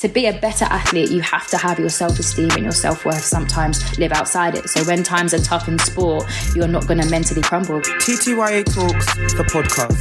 [0.00, 3.06] To be a better athlete, you have to have your self esteem and your self
[3.06, 4.68] worth sometimes live outside it.
[4.68, 7.80] So when times are tough in sport, you're not going to mentally crumble.
[7.80, 9.96] TTYA Talks, the podcast.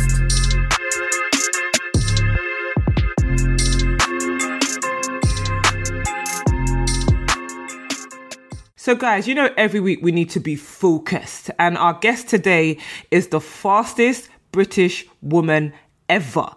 [8.75, 11.51] So, guys, you know, every week we need to be focused.
[11.57, 12.79] And our guest today
[13.11, 15.71] is the fastest British woman
[16.09, 16.49] ever.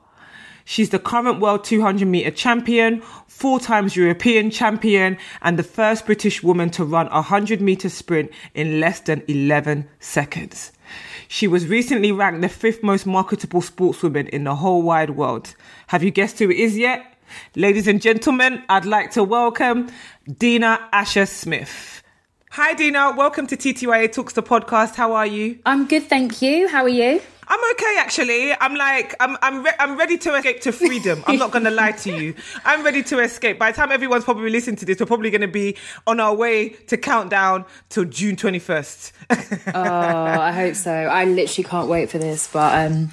[0.68, 3.02] She's the current world 200 meter champion,
[3.38, 8.32] four times European champion, and the first British woman to run a 100 meter sprint
[8.52, 10.72] in less than 11 seconds.
[11.28, 15.54] She was recently ranked the fifth most marketable sportswoman in the whole wide world.
[15.86, 17.14] Have you guessed who it is yet?
[17.54, 19.88] Ladies and gentlemen, I'd like to welcome
[20.26, 22.02] Dina Asher Smith.
[22.50, 23.14] Hi, Dina.
[23.16, 24.96] Welcome to TTYA Talks the podcast.
[24.96, 25.60] How are you?
[25.64, 26.66] I'm good, thank you.
[26.66, 27.20] How are you?
[27.50, 28.52] I'm okay actually.
[28.52, 31.24] I'm like I'm I'm re- I'm ready to escape to freedom.
[31.26, 32.34] I'm not gonna lie to you.
[32.64, 33.58] I'm ready to escape.
[33.58, 36.68] By the time everyone's probably listening to this, we're probably gonna be on our way
[36.68, 39.12] to countdown till June 21st.
[39.74, 40.92] oh, I hope so.
[40.92, 43.10] I literally can't wait for this, but um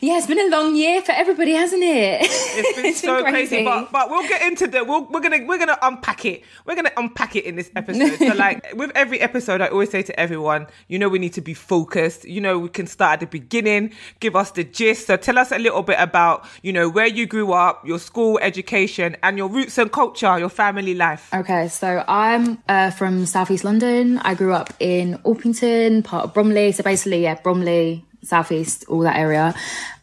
[0.00, 2.22] yeah, it's been a long year for everybody, hasn't it?
[2.58, 3.48] It's been it's so been crazy.
[3.48, 3.64] crazy.
[3.64, 6.42] But but we'll get into the we'll, we're gonna we're gonna unpack it.
[6.66, 8.16] We're gonna unpack it in this episode.
[8.18, 11.40] so like with every episode, I always say to everyone, you know, we need to
[11.40, 12.24] be focused.
[12.24, 15.06] You know, we can start at the beginning, give us the gist.
[15.06, 18.38] So tell us a little bit about you know where you grew up, your school
[18.42, 21.28] education, and your roots and culture, your family life.
[21.32, 24.18] Okay, so I'm uh, from Southeast London.
[24.18, 26.72] I grew up in Orpington, part of Bromley.
[26.72, 29.54] So basically, yeah, Bromley, southeast, all that area.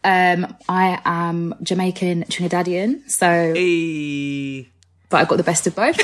[0.03, 3.53] Um, I am Jamaican Trinidadian, so.
[3.53, 4.69] Hey.
[5.09, 5.99] But I got the best of both,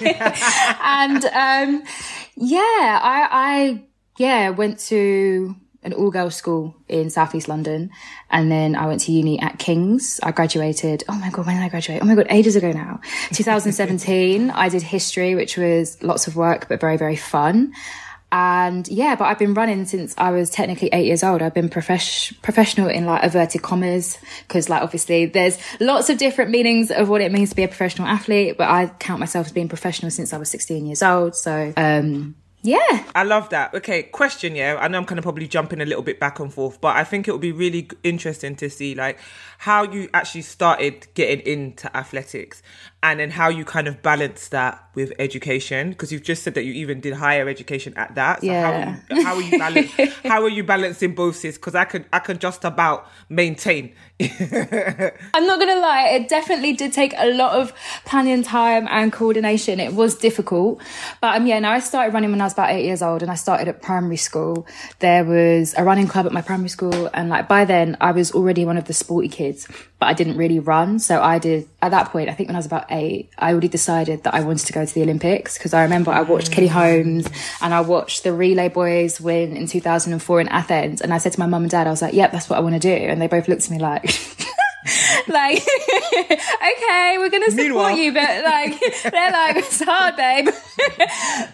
[0.00, 1.82] and um,
[2.36, 3.82] yeah, I, I
[4.18, 7.90] yeah went to an all girls school in southeast London,
[8.30, 10.20] and then I went to uni at King's.
[10.22, 11.04] I graduated.
[11.08, 12.00] Oh my god, when did I graduate?
[12.02, 13.00] Oh my god, ages ago now.
[13.32, 14.50] 2017.
[14.50, 17.72] I did history, which was lots of work but very very fun.
[18.32, 21.42] And yeah, but I've been running since I was technically eight years old.
[21.42, 26.50] I've been profesh- professional in like averted commas because like obviously there's lots of different
[26.50, 29.52] meanings of what it means to be a professional athlete, but I count myself as
[29.52, 31.36] being professional since I was 16 years old.
[31.36, 33.04] So, um, yeah.
[33.14, 33.74] I love that.
[33.74, 34.76] Okay, question, yeah.
[34.80, 37.04] I know I'm kind of probably jumping a little bit back and forth, but I
[37.04, 39.20] think it would be really interesting to see like
[39.58, 42.62] how you actually started getting into athletics
[43.02, 46.64] and then how you kind of balance that with education because you've just said that
[46.64, 48.40] you even did higher education at that.
[48.40, 48.96] So yeah.
[49.10, 49.92] how are you, how are you balance,
[50.24, 51.56] how are you balancing both sis?
[51.56, 53.94] Because i could i could just about maintain.
[54.20, 57.74] I'm not gonna lie it definitely did take a lot of
[58.06, 59.78] planning time and coordination.
[59.78, 60.80] It was difficult
[61.20, 63.30] but um yeah now i started running when i was about eight years old and
[63.30, 64.66] i started at primary school.
[65.00, 68.32] There was a running club at my primary school and like by then i was
[68.32, 69.68] already one of the sporty kids
[69.98, 70.98] but i didn't really run.
[70.98, 73.68] So i did at that point i think when i was about eight, I already
[73.68, 76.68] decided that I wanted to go to the Olympics because I remember I watched Kelly
[76.68, 76.72] mm.
[76.72, 77.28] Holmes
[77.60, 81.00] and I watched the relay boys win in 2004 in Athens.
[81.00, 82.60] And I said to my mum and dad, I was like, yep, that's what I
[82.60, 82.92] want to do.
[82.92, 84.04] And they both looked at me like,
[85.28, 85.58] like,
[85.98, 87.96] okay, we're gonna support Meanwhile.
[87.96, 90.48] you, but like, they're like, it's hard, babe.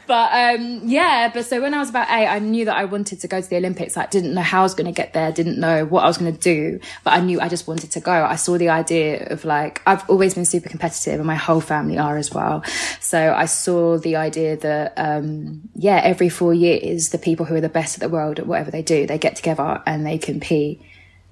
[0.07, 3.21] but um, yeah, but so when I was about eight, I knew that I wanted
[3.21, 3.97] to go to the Olympics.
[3.97, 6.33] I didn't know how I was gonna get there, didn't know what I was gonna
[6.33, 8.13] do, but I knew I just wanted to go.
[8.13, 11.99] I saw the idea of like, I've always been super competitive, and my whole family
[11.99, 12.65] are as well.
[13.01, 17.61] So I saw the idea that um, yeah, every four years, the people who are
[17.61, 20.83] the best at the world at whatever they do, they get together and they compete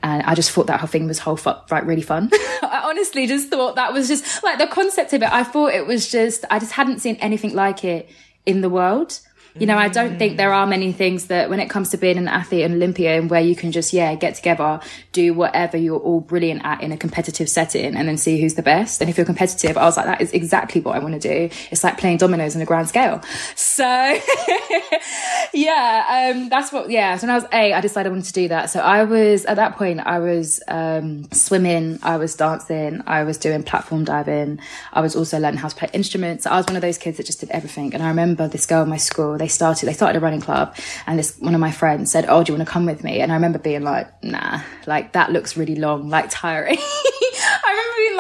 [0.03, 2.31] and I just thought that whole thing was whole fu- like really fun.
[2.63, 5.31] I honestly just thought that was just like the concept of it.
[5.31, 8.09] I thought it was just I just hadn't seen anything like it
[8.47, 9.21] in the world.
[9.55, 12.19] You know, I don't think there are many things that when it comes to being
[12.19, 14.81] an athlete and Olympian where you can just, yeah, get together,
[15.13, 18.63] do whatever you're all brilliant at in a competitive setting and then see who's the
[18.63, 19.01] best.
[19.01, 21.55] And if you're competitive, I was like, that is exactly what I want to do.
[21.71, 23.23] It's like playing dominoes on a grand scale.
[23.57, 23.85] So
[25.53, 27.17] yeah, um, that's what, yeah.
[27.17, 28.71] So when I was eight, I decided I wanted to do that.
[28.71, 33.39] So I was, at that point, I was, um, swimming, I was dancing, I was
[33.39, 34.61] doing platform diving.
[34.93, 36.47] I was also learning how to play instruments.
[36.47, 37.95] I was one of those kids that just did everything.
[37.95, 40.77] And I remember this girl in my school, they started, they started a running club
[41.07, 43.21] and this, one of my friends said, Oh, do you want to come with me?
[43.21, 46.79] And I remember being like, nah, like that looks really long, like tiring.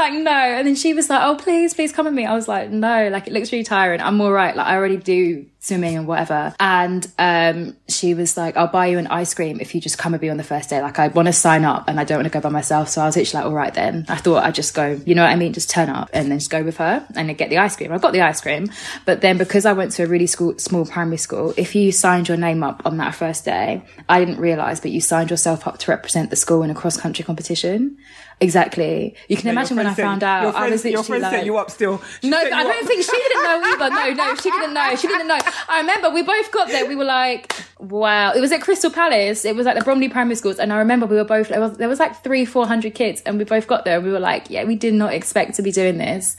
[0.00, 0.30] Like, no.
[0.30, 2.24] And then she was like, oh, please, please come with me.
[2.24, 4.00] I was like, no, like it looks really tiring.
[4.00, 4.56] I'm all right.
[4.56, 6.54] Like I already do swimming and whatever.
[6.58, 10.12] And um, she was like, I'll buy you an ice cream if you just come
[10.12, 10.80] with me on the first day.
[10.80, 12.88] Like I want to sign up and I don't want to go by myself.
[12.88, 14.06] So I was literally like, all right then.
[14.08, 15.52] I thought I'd just go, you know what I mean?
[15.52, 17.92] Just turn up and then just go with her and get the ice cream.
[17.92, 18.70] I got the ice cream.
[19.04, 22.28] But then because I went to a really school, small primary school, if you signed
[22.28, 25.76] your name up on that first day, I didn't realize, but you signed yourself up
[25.80, 27.98] to represent the school in a cross country competition.
[28.40, 29.14] Exactly.
[29.28, 31.24] You can Yeah, imagine when I said- found out, Your I friend, was your friend
[31.24, 32.00] set you up still.
[32.22, 33.90] She no, I don't think she didn't know either.
[33.90, 34.96] No, no, she didn't know.
[34.96, 35.38] She didn't know.
[35.68, 36.86] I remember we both got there.
[36.86, 38.32] We were like, wow.
[38.32, 39.44] It was at Crystal Palace.
[39.44, 40.58] It was at the Bromley Primary Schools.
[40.58, 43.20] And I remember we were both, there was, there was like three, 400 kids.
[43.26, 43.96] And we both got there.
[43.96, 46.36] And we were like, yeah, we did not expect to be doing this.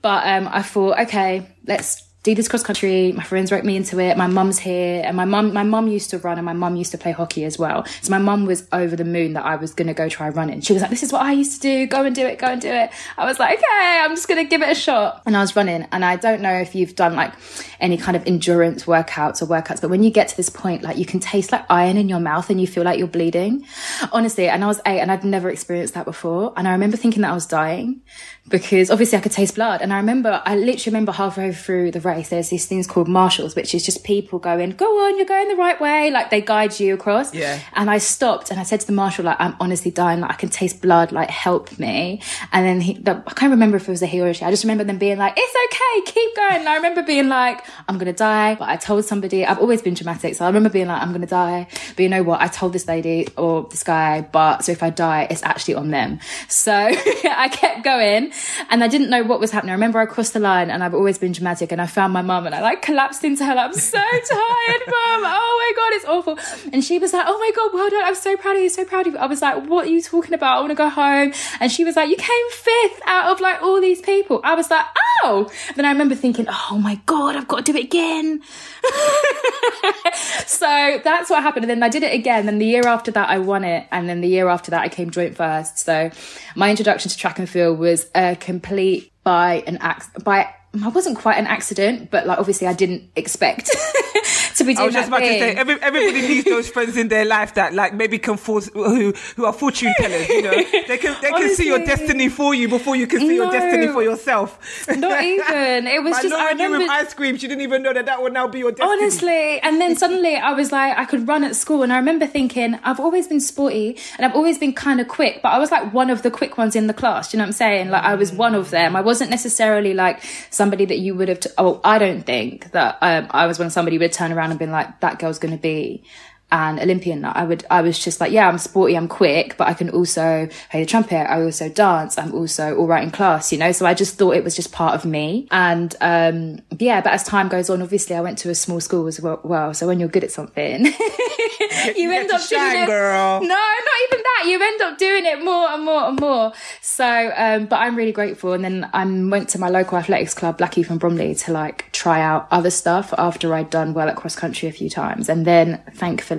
[0.00, 3.12] But um, I thought, okay, let's do this cross country.
[3.12, 4.16] My friends wrote me into it.
[4.16, 6.90] My mum's here, and my mum, my mum used to run, and my mum used
[6.90, 7.86] to play hockey as well.
[8.02, 10.60] So my mum was over the moon that I was going to go try running.
[10.60, 11.86] She was like, "This is what I used to do.
[11.86, 12.38] Go and do it.
[12.38, 14.74] Go and do it." I was like, "Okay, I'm just going to give it a
[14.74, 17.32] shot." And I was running, and I don't know if you've done like
[17.80, 20.98] any kind of endurance workouts or workouts, but when you get to this point, like
[20.98, 23.64] you can taste like iron in your mouth, and you feel like you're bleeding.
[24.12, 27.22] Honestly, and I was eight, and I'd never experienced that before, and I remember thinking
[27.22, 28.02] that I was dying
[28.48, 29.82] because obviously I could taste blood.
[29.82, 33.54] And I remember, I literally remember halfway through the race, there's these things called marshals,
[33.54, 36.10] which is just people going, go on, you're going the right way.
[36.10, 37.34] Like they guide you across.
[37.34, 37.60] Yeah.
[37.74, 40.20] And I stopped and I said to the marshal, like, I'm honestly dying.
[40.20, 41.12] Like I can taste blood.
[41.12, 42.20] Like help me.
[42.52, 44.44] And then he, I can't remember if it was a he or a she.
[44.44, 46.56] I just remember them being like, it's okay, keep going.
[46.56, 48.54] And I remember being like, I'm going to die.
[48.54, 50.34] But I told somebody, I've always been dramatic.
[50.34, 51.68] So I remember being like, I'm going to die.
[51.96, 52.40] But you know what?
[52.40, 55.90] I told this lady or this guy, but so if I die, it's actually on
[55.90, 56.20] them.
[56.48, 58.32] So I kept going
[58.70, 59.70] and I didn't know what was happening.
[59.70, 62.22] I remember I crossed the line and I've always been dramatic and I found my
[62.22, 63.56] mum and I like collapsed into her.
[63.56, 65.22] Like, I'm so tired, mum.
[65.26, 66.38] Oh my God, it's awful.
[66.72, 68.04] And she was like, Oh my God, well done.
[68.04, 68.68] I'm so proud of you.
[68.68, 69.18] So proud of you.
[69.18, 70.58] I was like, What are you talking about?
[70.58, 71.32] I want to go home.
[71.58, 74.40] And she was like, You came fifth out of like all these people.
[74.44, 74.86] I was like,
[75.24, 75.50] Oh.
[75.74, 78.42] Then I remember thinking, Oh my God, I've got to do it again.
[80.46, 81.64] so that's what happened.
[81.64, 82.46] And then I did it again.
[82.46, 83.88] Then the year after that, I won it.
[83.90, 85.80] And then the year after that, I came joint first.
[85.80, 86.12] So
[86.54, 90.54] my introduction to track and field was a complete by an ac- by
[90.84, 93.66] I wasn't quite an accident, but like obviously I didn't expect
[94.58, 94.82] to be doing that.
[94.82, 97.74] I was just about to say, every, everybody needs those friends in their life that
[97.74, 100.28] like maybe can force who who are fortune tellers.
[100.28, 100.50] You know,
[100.86, 103.88] they can they can see your destiny for you before you can see your destiny
[103.88, 104.58] for yourself.
[104.88, 105.86] Not even.
[105.86, 108.22] It was just I luring you with ice cream, she didn't even know that that
[108.22, 108.90] would now be your destiny.
[108.90, 112.26] Honestly, and then suddenly I was like, I could run at school, and I remember
[112.26, 115.70] thinking, I've always been sporty, and I've always been kind of quick, but I was
[115.70, 117.30] like one of the quick ones in the class.
[117.30, 117.90] Do you know what I'm saying?
[117.90, 118.36] Like I was mm.
[118.36, 118.96] one of them.
[118.96, 120.22] I wasn't necessarily like
[120.68, 121.40] somebody that you would have.
[121.40, 124.58] T- oh, I don't think that um, I was when somebody would turn around and
[124.58, 126.04] been like, that girl's going to be
[126.50, 127.24] an Olympian.
[127.24, 130.48] I would, I was just like, yeah, I'm sporty, I'm quick, but I can also
[130.70, 131.30] play the trumpet.
[131.30, 132.16] I also dance.
[132.16, 133.72] I'm also all right in class, you know?
[133.72, 135.46] So I just thought it was just part of me.
[135.50, 139.06] And, um, yeah, but as time goes on, obviously I went to a small school
[139.06, 139.74] as well.
[139.74, 140.86] so when you're good at something,
[141.96, 142.86] you, end up doing shine, it.
[142.86, 143.40] girl.
[143.40, 144.44] No, not even that.
[144.46, 146.52] You end up doing it more and more and more.
[146.80, 148.54] So, um, but I'm really grateful.
[148.54, 152.22] And then I went to my local athletics club, Blackheath and Bromley, to like try
[152.22, 155.28] out other stuff after I'd done well at cross country a few times.
[155.28, 156.37] And then thankfully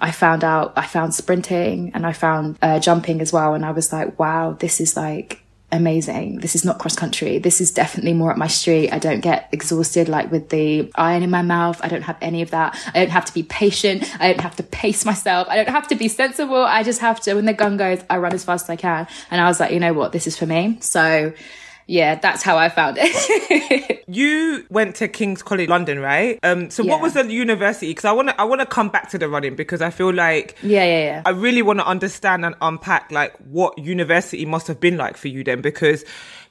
[0.00, 3.54] I found out, I found sprinting and I found uh, jumping as well.
[3.54, 6.38] And I was like, wow, this is like, amazing.
[6.38, 7.38] This is not cross country.
[7.38, 8.90] This is definitely more up my street.
[8.90, 11.78] I don't get exhausted like with the iron in my mouth.
[11.82, 12.74] I don't have any of that.
[12.94, 14.04] I don't have to be patient.
[14.18, 15.46] I don't have to pace myself.
[15.50, 16.56] I don't have to be sensible.
[16.56, 19.06] I just have to, when the gun goes, I run as fast as I can.
[19.30, 20.12] And I was like, you know what?
[20.12, 20.78] This is for me.
[20.80, 21.34] So
[21.88, 23.94] yeah, that's how I found it.
[24.10, 26.38] You went to King's College London, right?
[26.42, 26.92] Um, so Yeah.
[26.92, 27.88] what was the university?
[27.90, 30.14] Because I want to I want to come back to the running because I feel
[30.14, 31.22] like yeah, yeah, yeah.
[31.26, 35.28] I really want to understand and unpack like what university must have been like for
[35.28, 36.06] you then because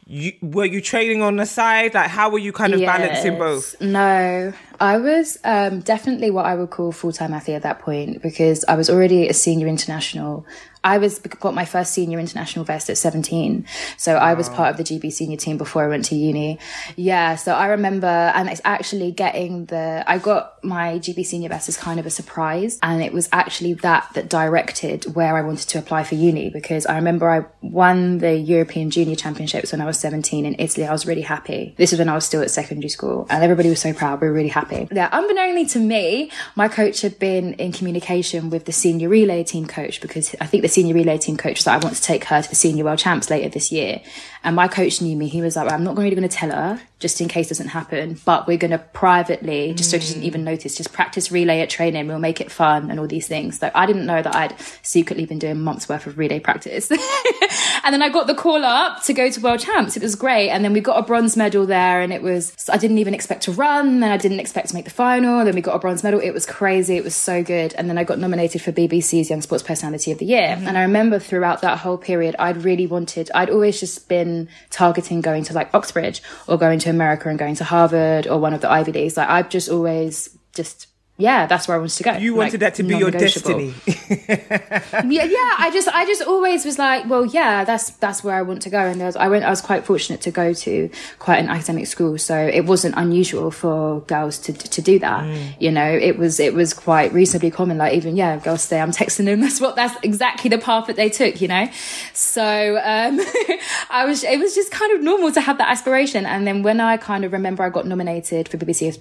[0.05, 3.75] you were you training on the side like how were you kind of balancing both
[3.81, 8.21] No, I was um, definitely what I would call full time athlete at that point
[8.21, 10.45] because I was already a senior international.
[10.83, 13.65] I was got my first senior international vest at 17.
[13.97, 16.59] So I was part of the GB senior team before I went to uni.
[16.95, 17.35] Yeah.
[17.35, 21.75] So I remember, and it's actually getting the, I got my GB senior vest as
[21.75, 22.79] kind of a surprise.
[22.81, 26.85] And it was actually that that directed where I wanted to apply for uni because
[26.85, 30.87] I remember I won the European Junior Championships when I was 17 in Italy.
[30.87, 31.75] I was really happy.
[31.77, 34.21] This was when I was still at secondary school and everybody was so proud.
[34.21, 34.66] We were really happy.
[34.91, 35.09] Yeah.
[35.11, 40.01] Unbeknownly to me, my coach had been in communication with the senior relay team coach
[40.01, 42.41] because I think the senior relay team coach was like, I want to take her
[42.41, 44.01] to the senior world champs later this year.
[44.43, 45.27] And my coach knew me.
[45.27, 47.49] He was like, well, I'm not really going to tell her just in case it
[47.49, 50.25] doesn't happen, but we're going to privately, just so she doesn't mm.
[50.25, 52.07] even notice, just practice relay at training.
[52.07, 53.59] We'll make it fun and all these things.
[53.59, 56.89] So I didn't know that I'd secretly been doing months worth of relay practice.
[57.83, 59.95] and then I got the call up to go to world champs.
[59.95, 60.49] It was great.
[60.49, 63.43] And then we got a bronze medal there and it was, I didn't even expect
[63.43, 63.99] to run.
[63.99, 65.45] Then I didn't expect to make the final.
[65.45, 66.19] Then we got a bronze medal.
[66.19, 66.97] It was crazy.
[66.97, 67.75] It was so good.
[67.75, 70.55] And then I got nominated for BBC's Young Sports Personality of the Year.
[70.55, 70.67] Mm-hmm.
[70.67, 74.26] And I remember throughout that whole period, I'd really wanted, I'd always just been
[74.69, 78.53] targeting going to like Oxbridge or going to America and going to Harvard or one
[78.53, 79.17] of the Ivy Leagues.
[79.17, 80.87] Like I've just always just
[81.19, 82.11] yeah, that's where I wanted to go.
[82.17, 83.73] You wanted like, that to be your destiny.
[83.87, 85.55] yeah, yeah.
[85.57, 88.69] I just, I just always was like, well, yeah, that's that's where I want to
[88.69, 88.77] go.
[88.77, 91.87] And there was, I went, I was quite fortunate to go to quite an academic
[91.87, 95.23] school, so it wasn't unusual for girls to to do that.
[95.23, 95.55] Mm.
[95.59, 97.79] You know, it was it was quite reasonably common.
[97.79, 99.41] Like even yeah, girls say I'm texting them.
[99.47, 101.41] That's what that's exactly the path that they took.
[101.41, 101.67] You know,
[102.13, 103.19] so um,
[103.89, 106.27] I was, it was just kind of normal to have that aspiration.
[106.27, 108.99] And then when I kind of remember I got nominated for BBC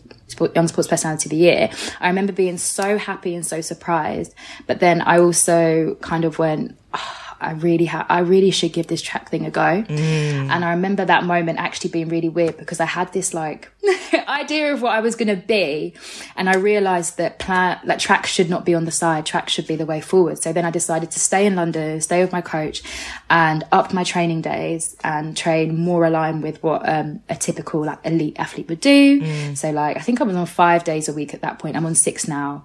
[0.55, 1.71] Young Sports Personality of the Year.
[2.01, 4.35] I remember being so happy and so surprised.
[4.67, 8.87] But then I also kind of went, oh, I really ha- I really should give
[8.87, 9.61] this track thing a go.
[9.61, 10.51] Mm.
[10.51, 13.71] And I remember that moment actually being really weird because I had this like
[14.29, 15.95] idea of what I was going to be,
[16.37, 19.27] and I realised that plan that track should not be on the side.
[19.27, 20.43] Track should be the way forward.
[20.43, 22.83] So then I decided to stay in London, stay with my coach,
[23.29, 27.99] and up my training days and train more aligned with what um, a typical like
[28.05, 29.21] elite athlete would do.
[29.21, 29.57] Mm.
[29.57, 31.77] So like I think I was on five days a week at that point.
[31.77, 32.65] I'm on six now,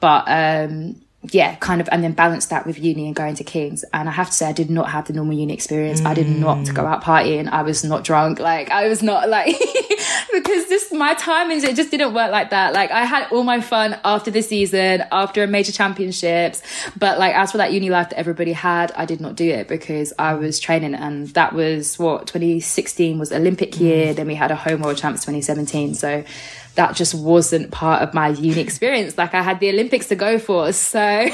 [0.00, 3.84] but um yeah, kind of, and then balance that with uni and going to King's.
[3.92, 6.00] And I have to say, I did not have the normal uni experience.
[6.00, 6.06] Mm.
[6.06, 7.48] I did not go out partying.
[7.48, 8.38] I was not drunk.
[8.38, 9.46] Like, I was not like,
[10.32, 12.72] because just my timings, it just didn't work like that.
[12.72, 16.62] Like, I had all my fun after the season, after a major championships.
[16.96, 19.68] But like, as for that uni life that everybody had, I did not do it
[19.68, 20.94] because I was training.
[20.94, 24.12] And that was what 2016 was Olympic year.
[24.12, 24.16] Mm.
[24.16, 25.94] Then we had a home world champs 2017.
[25.94, 26.24] So,
[26.78, 29.18] that just wasn't part of my uni experience.
[29.18, 30.72] Like I had the Olympics to go for.
[30.72, 31.28] So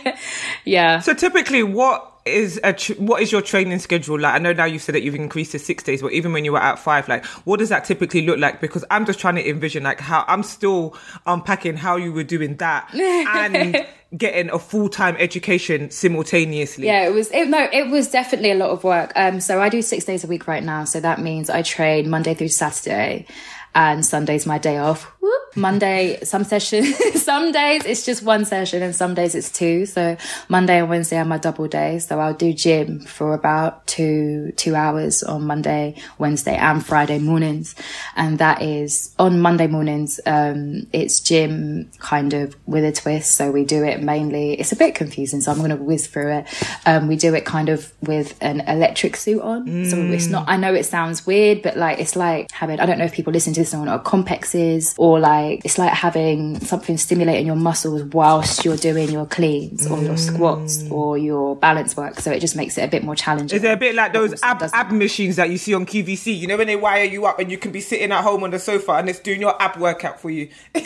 [0.64, 1.00] yeah.
[1.00, 4.34] So typically what is a tr- what is your training schedule like?
[4.34, 6.52] I know now you said that you've increased to six days, but even when you
[6.52, 8.62] were at five, like what does that typically look like?
[8.62, 10.96] Because I'm just trying to envision like how I'm still
[11.26, 16.86] unpacking how you were doing that and getting a full time education simultaneously.
[16.86, 19.12] Yeah, it was it, no, it was definitely a lot of work.
[19.14, 22.08] Um, so I do six days a week right now, so that means I train
[22.08, 23.26] Monday through Saturday
[23.74, 25.04] and Sunday's my day off.
[25.20, 25.56] Whoop.
[25.56, 29.86] Monday, some sessions, some days it's just one session and some days it's two.
[29.86, 30.16] So
[30.48, 32.06] Monday and Wednesday are my double days.
[32.06, 37.74] So I'll do gym for about two, two hours on Monday, Wednesday and Friday mornings.
[38.16, 40.20] And that is on Monday mornings.
[40.26, 43.34] Um, it's gym kind of with a twist.
[43.34, 45.40] So we do it mainly, it's a bit confusing.
[45.40, 46.46] So I'm going to whiz through it.
[46.86, 49.66] Um, we do it kind of with an electric suit on.
[49.66, 49.90] Mm.
[49.90, 52.98] So it's not, I know it sounds weird, but like, it's like having, I don't
[52.98, 57.56] know if people listen to or complexes or like, it's like having something stimulating your
[57.56, 60.92] muscles whilst you're doing your cleans or your squats mm.
[60.92, 62.20] or your balance work.
[62.20, 63.56] So it just makes it a bit more challenging.
[63.56, 66.38] Is it a bit like those ab, ab machines that you see on QVC?
[66.38, 68.50] You know when they wire you up and you can be sitting at home on
[68.50, 70.48] the sofa and it's doing your ab workout for you.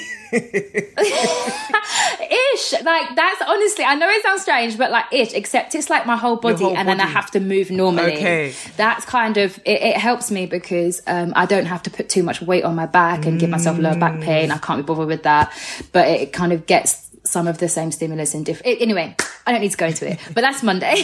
[2.55, 6.07] ish like that's honestly i know it sounds strange but like ish except it's like
[6.07, 6.99] my whole body whole and body.
[6.99, 11.03] then i have to move normally okay that's kind of it, it helps me because
[11.07, 13.79] um, i don't have to put too much weight on my back and give myself
[13.79, 15.53] lower back pain i can't be bothered with that
[15.93, 18.81] but it kind of gets some of the same stimulus in different.
[18.81, 19.17] Anyway,
[19.47, 21.03] I don't need to go into it, but that's Monday.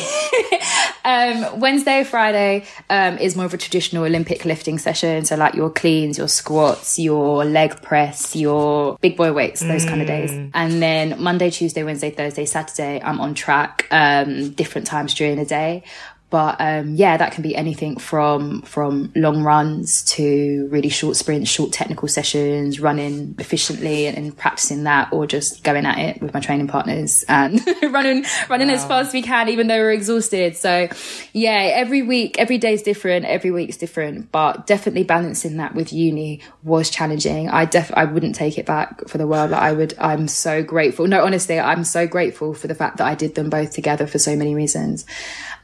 [1.04, 5.24] um, Wednesday, Friday um, is more of a traditional Olympic lifting session.
[5.24, 9.88] So, like your cleans, your squats, your leg press, your big boy weights, those mm.
[9.88, 10.30] kind of days.
[10.30, 10.50] Mm.
[10.52, 15.46] And then Monday, Tuesday, Wednesday, Thursday, Saturday, I'm on track um, different times during the
[15.46, 15.84] day.
[16.30, 21.50] But um, yeah, that can be anything from from long runs to really short sprints,
[21.50, 26.32] short technical sessions, running efficiently and, and practicing that, or just going at it with
[26.32, 28.74] my training partners and running running wow.
[28.74, 30.56] as fast as we can, even though we're exhausted.
[30.56, 30.88] So
[31.32, 35.92] yeah, every week, every day is different, every week's different, but definitely balancing that with
[35.92, 37.48] uni was challenging.
[37.48, 39.50] I def I wouldn't take it back for the world.
[39.50, 39.94] Like I would.
[39.98, 41.08] I'm so grateful.
[41.08, 44.20] No, honestly, I'm so grateful for the fact that I did them both together for
[44.20, 45.04] so many reasons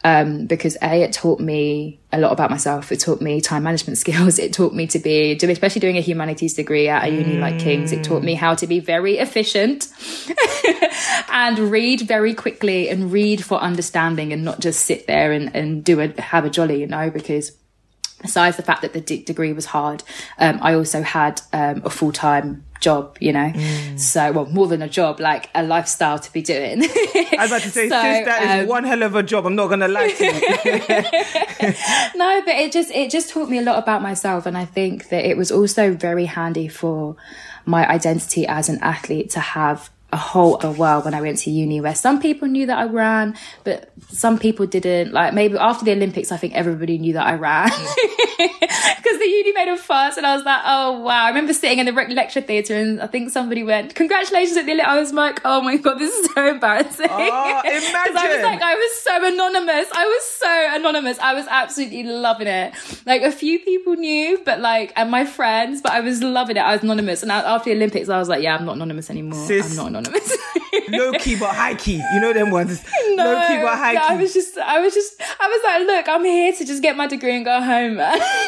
[0.07, 2.93] um, because a it taught me a lot about myself.
[2.93, 4.39] It taught me time management skills.
[4.39, 7.41] It taught me to be, especially doing a humanities degree at a uni mm.
[7.41, 7.91] like King's.
[7.91, 9.89] It taught me how to be very efficient
[11.33, 15.83] and read very quickly and read for understanding and not just sit there and, and
[15.83, 17.51] do a have a jolly, you know, because
[18.27, 20.03] besides the fact that the d- degree was hard,
[20.39, 23.51] um, I also had um, a full time job, you know.
[23.55, 23.99] Mm.
[23.99, 26.83] So, well, more than a job, like a lifestyle to be doing.
[26.83, 29.47] I was about to say, so, that um, is one hell of a job.
[29.47, 30.33] I'm not going to lie to you.
[32.19, 35.09] no, but it just it just taught me a lot about myself, and I think
[35.09, 37.17] that it was also very handy for
[37.65, 41.51] my identity as an athlete to have a whole other world when I went to
[41.51, 45.13] uni where some people knew that I ran, but some people didn't.
[45.13, 47.71] Like maybe after the Olympics, I think everybody knew that I ran.
[47.73, 48.47] Hmm.
[48.97, 51.25] Because the the uni made a fuss, and I was like, oh wow.
[51.25, 54.81] I remember sitting in the lecture theatre, and I think somebody went, "Congratulations at the."
[54.81, 57.09] I was like, oh my god, this is so embarrassing.
[57.11, 58.17] Ah, oh, imagine.
[58.17, 59.89] I was like, I was so anonymous.
[59.93, 61.19] I was so anonymous.
[61.19, 62.75] I was absolutely loving it.
[63.05, 66.61] Like a few people knew, but like, and my friends, but I was loving it.
[66.61, 69.47] I was anonymous, and after the Olympics, I was like, yeah, I'm not anonymous anymore.
[69.47, 69.96] Sis, I'm not anonymous.
[70.05, 72.03] Low key but high key.
[72.15, 72.85] You know them ones.
[73.11, 73.99] No, low key but high key.
[73.99, 76.97] I was just, I was just, I was like, look, I'm here to just get
[76.97, 77.97] my degree and go home.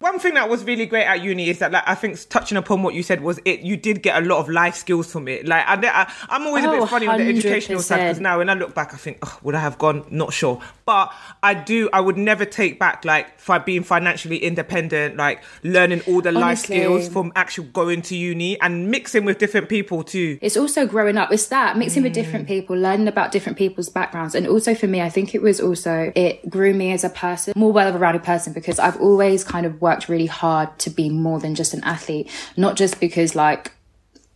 [0.00, 2.82] One thing that was really great at uni is that, like, I think touching upon
[2.82, 3.60] what you said was it.
[3.60, 5.46] You did get a lot of life skills from it.
[5.46, 7.12] Like, I, am always oh, a bit oh, funny 100%.
[7.12, 9.60] on the educational side because now when I look back, I think, oh, would I
[9.60, 10.04] have gone?
[10.10, 11.88] Not sure, but I do.
[11.92, 16.40] I would never take back like for being financially independent, like learning all the Honestly.
[16.40, 20.38] life skills from actual going to uni and mixing with different people too.
[20.40, 21.32] It's also growing up.
[21.32, 22.06] It's that mixing mm.
[22.06, 25.42] with different people, learning about different people's backgrounds, and also for me, I think it
[25.42, 29.66] was also it grew me as a person, more well-rounded person, because I've always kind
[29.66, 33.72] of worked really hard to be more than just an athlete, not just because like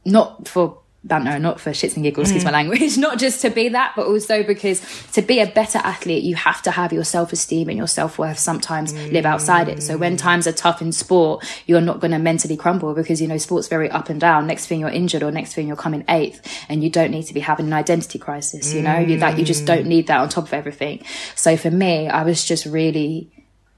[0.05, 2.47] not for banter, not for shits and giggles, excuse mm.
[2.47, 4.81] my language, not just to be that, but also because
[5.13, 8.19] to be a better athlete, you have to have your self esteem and your self
[8.19, 9.13] worth sometimes mm.
[9.13, 9.83] live outside it.
[9.83, 10.19] So when mm.
[10.19, 13.69] times are tough in sport, you're not going to mentally crumble because, you know, sport's
[13.69, 14.47] very up and down.
[14.47, 17.35] Next thing you're injured or next thing you're coming eighth and you don't need to
[17.35, 19.11] be having an identity crisis, you know, mm.
[19.11, 21.05] you, that you just don't need that on top of everything.
[21.35, 23.31] So for me, I was just really,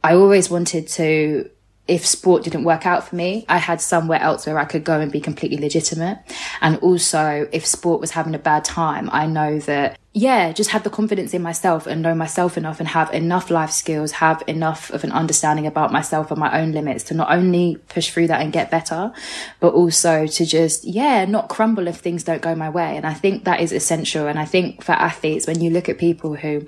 [0.03, 1.51] I always wanted to
[1.89, 5.01] if sport didn't work out for me, I had somewhere else where I could go
[5.01, 6.19] and be completely legitimate.
[6.61, 10.85] And also, if sport was having a bad time, I know that, yeah, just have
[10.85, 14.91] the confidence in myself and know myself enough and have enough life skills, have enough
[14.91, 18.43] of an understanding about myself and my own limits to not only push through that
[18.43, 19.11] and get better,
[19.59, 22.99] but also to just, yeah, not crumble if things don't go my way.
[22.99, 24.27] And I think that is essential.
[24.27, 26.67] And I think for athletes, when you look at people who,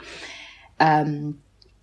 [0.79, 1.41] um,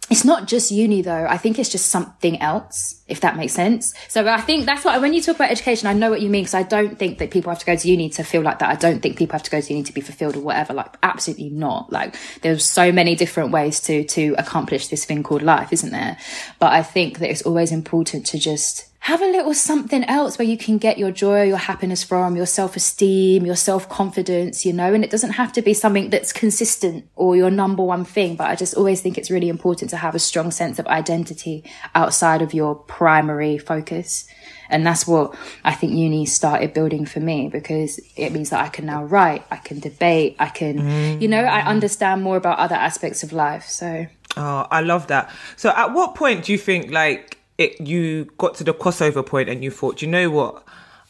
[0.10, 1.26] it's not just uni though.
[1.28, 3.94] I think it's just something else, if that makes sense.
[4.08, 6.44] So I think that's what, when you talk about education, I know what you mean
[6.44, 8.70] because I don't think that people have to go to uni to feel like that.
[8.70, 10.74] I don't think people have to go to uni to be fulfilled or whatever.
[10.74, 11.92] Like, absolutely not.
[11.92, 16.18] Like, there's so many different ways to, to accomplish this thing called life, isn't there?
[16.60, 20.46] But I think that it's always important to just have a little something else where
[20.46, 24.66] you can get your joy, or your happiness from, your self esteem, your self confidence,
[24.66, 28.04] you know, and it doesn't have to be something that's consistent or your number one
[28.04, 28.36] thing.
[28.36, 31.64] But I just always think it's really important to have a strong sense of identity
[31.96, 34.28] outside of your primary focus.
[34.70, 35.34] And that's what
[35.64, 39.46] I think uni started building for me because it means that I can now write,
[39.50, 41.22] I can debate, I can, mm.
[41.22, 43.70] you know, I understand more about other aspects of life.
[43.70, 44.08] So.
[44.36, 45.32] Oh, I love that.
[45.56, 49.50] So at what point do you think like it you got to the crossover point
[49.50, 50.64] and you thought, you know what,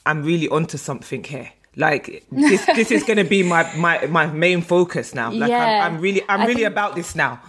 [0.05, 1.51] I'm really onto something here.
[1.75, 5.31] Like this, this is going to be my, my my main focus now.
[5.31, 7.39] Like yeah, I'm, I'm really I'm really think, about this now.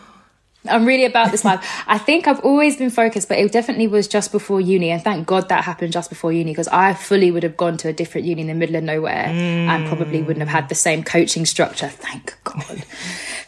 [0.68, 1.64] I'm really about this life.
[1.86, 4.90] I think I've always been focused, but it definitely was just before uni.
[4.90, 7.88] And thank God that happened just before uni because I fully would have gone to
[7.88, 9.66] a different uni in the middle of nowhere mm.
[9.68, 11.88] and probably wouldn't have had the same coaching structure.
[11.88, 12.84] Thank God.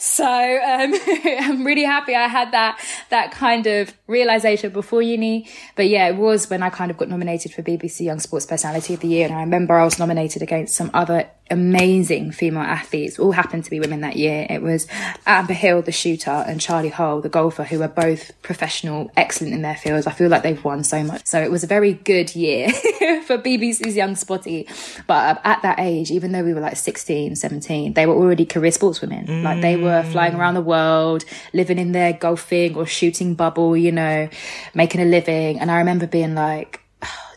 [0.01, 2.81] So um, I'm really happy I had that
[3.11, 5.47] that kind of realization before uni.
[5.77, 8.95] But yeah, it was when I kind of got nominated for BBC Young Sports Personality
[8.95, 13.19] of the Year, and I remember I was nominated against some other amazing female athletes.
[13.19, 14.47] All happened to be women that year.
[14.49, 14.87] It was
[15.27, 19.63] Amber Hill, the shooter, and Charlie Hull, the golfer, who are both professional, excellent in
[19.63, 20.07] their fields.
[20.07, 21.27] I feel like they've won so much.
[21.27, 22.71] So it was a very good year
[23.27, 24.69] for BBC's Young Spotty.
[25.07, 28.47] But um, at that age, even though we were like 16, 17, they were already
[28.47, 29.27] career sportswomen.
[29.27, 29.43] Mm.
[29.43, 33.93] Like they were flying around the world, living in their golfing or shooting bubble, you
[33.93, 34.29] know,
[34.75, 35.59] making a living.
[35.59, 36.80] And I remember being like,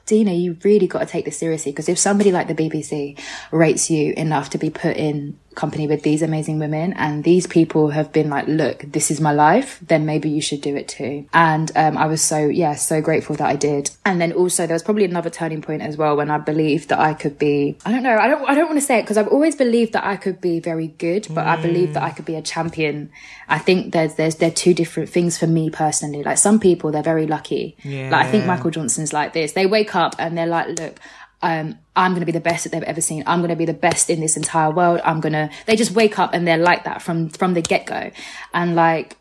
[0.06, 3.18] Dina, you really got to take this seriously because if somebody like the BBC
[3.52, 7.90] rates you enough to be put in company with these amazing women and these people
[7.90, 11.26] have been like look this is my life then maybe you should do it too.
[11.34, 13.90] And um, i was so yeah so grateful that i did.
[14.06, 17.00] And then also there was probably another turning point as well when i believed that
[17.00, 19.18] i could be i don't know i don't i don't want to say it because
[19.18, 21.48] i've always believed that i could be very good but mm.
[21.48, 23.12] i believe that i could be a champion.
[23.50, 26.24] I think there's there's there are two different things for me personally.
[26.24, 27.76] Like some people they're very lucky.
[27.84, 28.10] Yeah.
[28.10, 29.54] like i think michael johnson's like this.
[29.54, 31.00] They wake up and they're like look
[31.44, 33.24] um, I'm going to be the best that they've ever seen.
[33.28, 35.02] I'm going to be the best in this entire world.
[35.04, 37.86] I'm going to, they just wake up and they're like that from, from the get
[37.86, 38.12] go.
[38.54, 39.18] And like,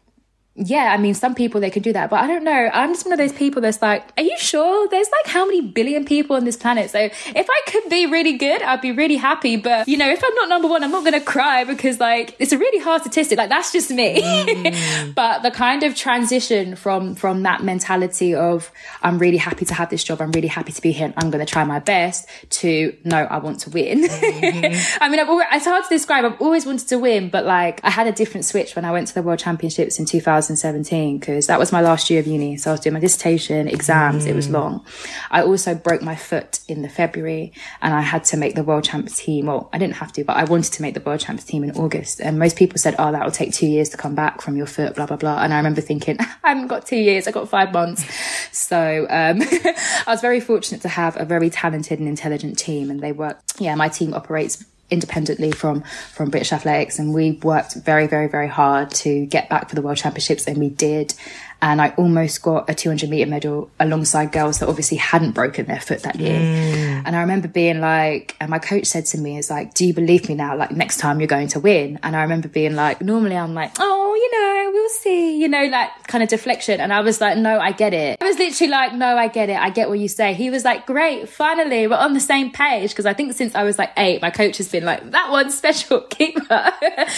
[0.54, 2.68] yeah, I mean, some people they can do that, but I don't know.
[2.74, 4.86] I'm just one of those people that's like, are you sure?
[4.88, 6.90] There's like how many billion people on this planet?
[6.90, 9.56] So if I could be really good, I'd be really happy.
[9.56, 12.36] But you know, if I'm not number one, I'm not going to cry because like
[12.38, 13.38] it's a really hard statistic.
[13.38, 14.20] Like that's just me.
[14.20, 15.14] Mm.
[15.14, 18.70] but the kind of transition from from that mentality of
[19.02, 21.30] I'm really happy to have this job, I'm really happy to be here, and I'm
[21.30, 24.04] going to try my best to no, I want to win.
[24.04, 24.98] Mm-hmm.
[25.02, 26.26] I mean, I've always, it's hard to describe.
[26.26, 29.08] I've always wanted to win, but like I had a different switch when I went
[29.08, 32.56] to the World Championships in 2000 2017 because that was my last year of uni.
[32.56, 34.28] So I was doing my dissertation, exams, mm.
[34.28, 34.52] it was mm.
[34.52, 34.86] long.
[35.30, 38.84] I also broke my foot in the February and I had to make the world
[38.84, 39.46] champs team.
[39.46, 41.72] Well, I didn't have to, but I wanted to make the world champs team in
[41.72, 42.20] August.
[42.20, 44.66] And most people said, oh, that will take two years to come back from your
[44.66, 45.42] foot, blah, blah, blah.
[45.42, 48.04] And I remember thinking, I haven't got two years, I got five months.
[48.52, 53.00] So um, I was very fortunate to have a very talented and intelligent team and
[53.00, 53.40] they work.
[53.58, 58.48] Yeah, my team operates independently from from British Athletics, and we worked very, very, very
[58.48, 61.14] hard to get back for the World Championships, and we did
[61.62, 65.80] and I almost got a 200 meter medal alongside girls that obviously hadn't broken their
[65.80, 66.40] foot that year.
[66.40, 67.02] Mm.
[67.06, 69.94] And I remember being like, and my coach said to me, "Is like, do you
[69.94, 70.56] believe me now?
[70.56, 73.70] Like next time you're going to win." And I remember being like, normally I'm like,
[73.78, 76.80] "Oh, you know, we'll see," you know, like kind of deflection.
[76.80, 79.48] And I was like, "No, I get it." I was literally like, "No, I get
[79.48, 79.56] it.
[79.56, 82.90] I get what you say." He was like, "Great, finally, we're on the same page."
[82.90, 85.56] Because I think since I was like eight, my coach has been like, "That one's
[85.56, 86.72] special, keeper."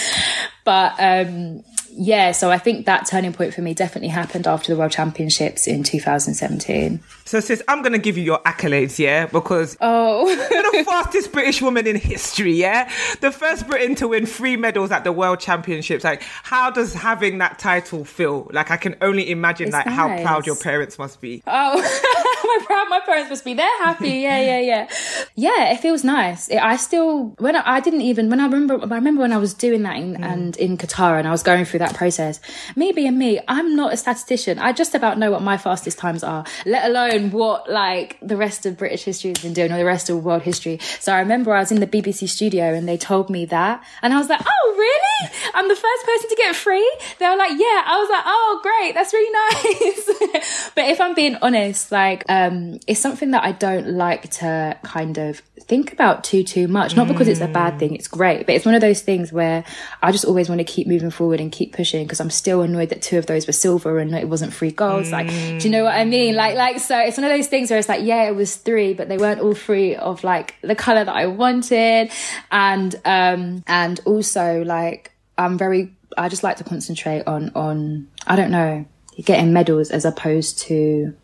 [0.65, 1.63] but um
[1.97, 5.65] yeah, so I think that turning point for me definitely happened after the World Championships
[5.65, 6.99] in 2017.
[7.23, 9.27] So, sis, I'm going to give you your accolades, yeah?
[9.27, 10.27] Because oh.
[10.51, 12.91] you're the fastest British woman in history, yeah?
[13.21, 16.03] The first Briton to win three medals at the World Championships.
[16.03, 18.49] Like, how does having that title feel?
[18.51, 19.95] Like, I can only imagine, it's like, nice.
[19.95, 21.43] how proud your parents must be.
[21.47, 21.77] Oh,
[22.59, 23.53] my proud my parents must be.
[23.53, 24.09] They're happy.
[24.09, 24.89] Yeah, yeah, yeah.
[25.35, 26.49] Yeah, it feels nice.
[26.49, 29.37] It, I still, when I, I, didn't even, when I remember, I remember when I
[29.37, 30.25] was doing that in, mm.
[30.25, 32.39] and in Qatar and I was going through that that process.
[32.75, 34.59] Me being me, I'm not a statistician.
[34.59, 38.65] I just about know what my fastest times are, let alone what like the rest
[38.65, 40.79] of British history has been doing or the rest of world history.
[40.99, 44.13] So I remember I was in the BBC studio and they told me that and
[44.13, 45.31] I was like, oh really?
[45.53, 46.97] I'm the first person to get free?
[47.19, 47.83] They were like, yeah.
[47.85, 49.33] I was like, oh great, that's really
[50.33, 50.71] nice.
[50.75, 55.17] but if I'm being honest, like um, it's something that I don't like to kind
[55.17, 56.95] of think about too too much.
[56.95, 59.63] Not because it's a bad thing, it's great, but it's one of those things where
[60.01, 62.89] I just always want to keep moving forward and keep pushing because I'm still annoyed
[62.89, 65.09] that two of those were silver and it wasn't three golds.
[65.09, 65.11] Mm.
[65.11, 66.35] Like, do you know what I mean?
[66.35, 68.93] Like, like so it's one of those things where it's like, yeah, it was three,
[68.93, 72.11] but they weren't all three of like the color that I wanted,
[72.51, 78.35] and um and also like I'm very I just like to concentrate on on I
[78.35, 78.85] don't know
[79.23, 81.15] getting medals as opposed to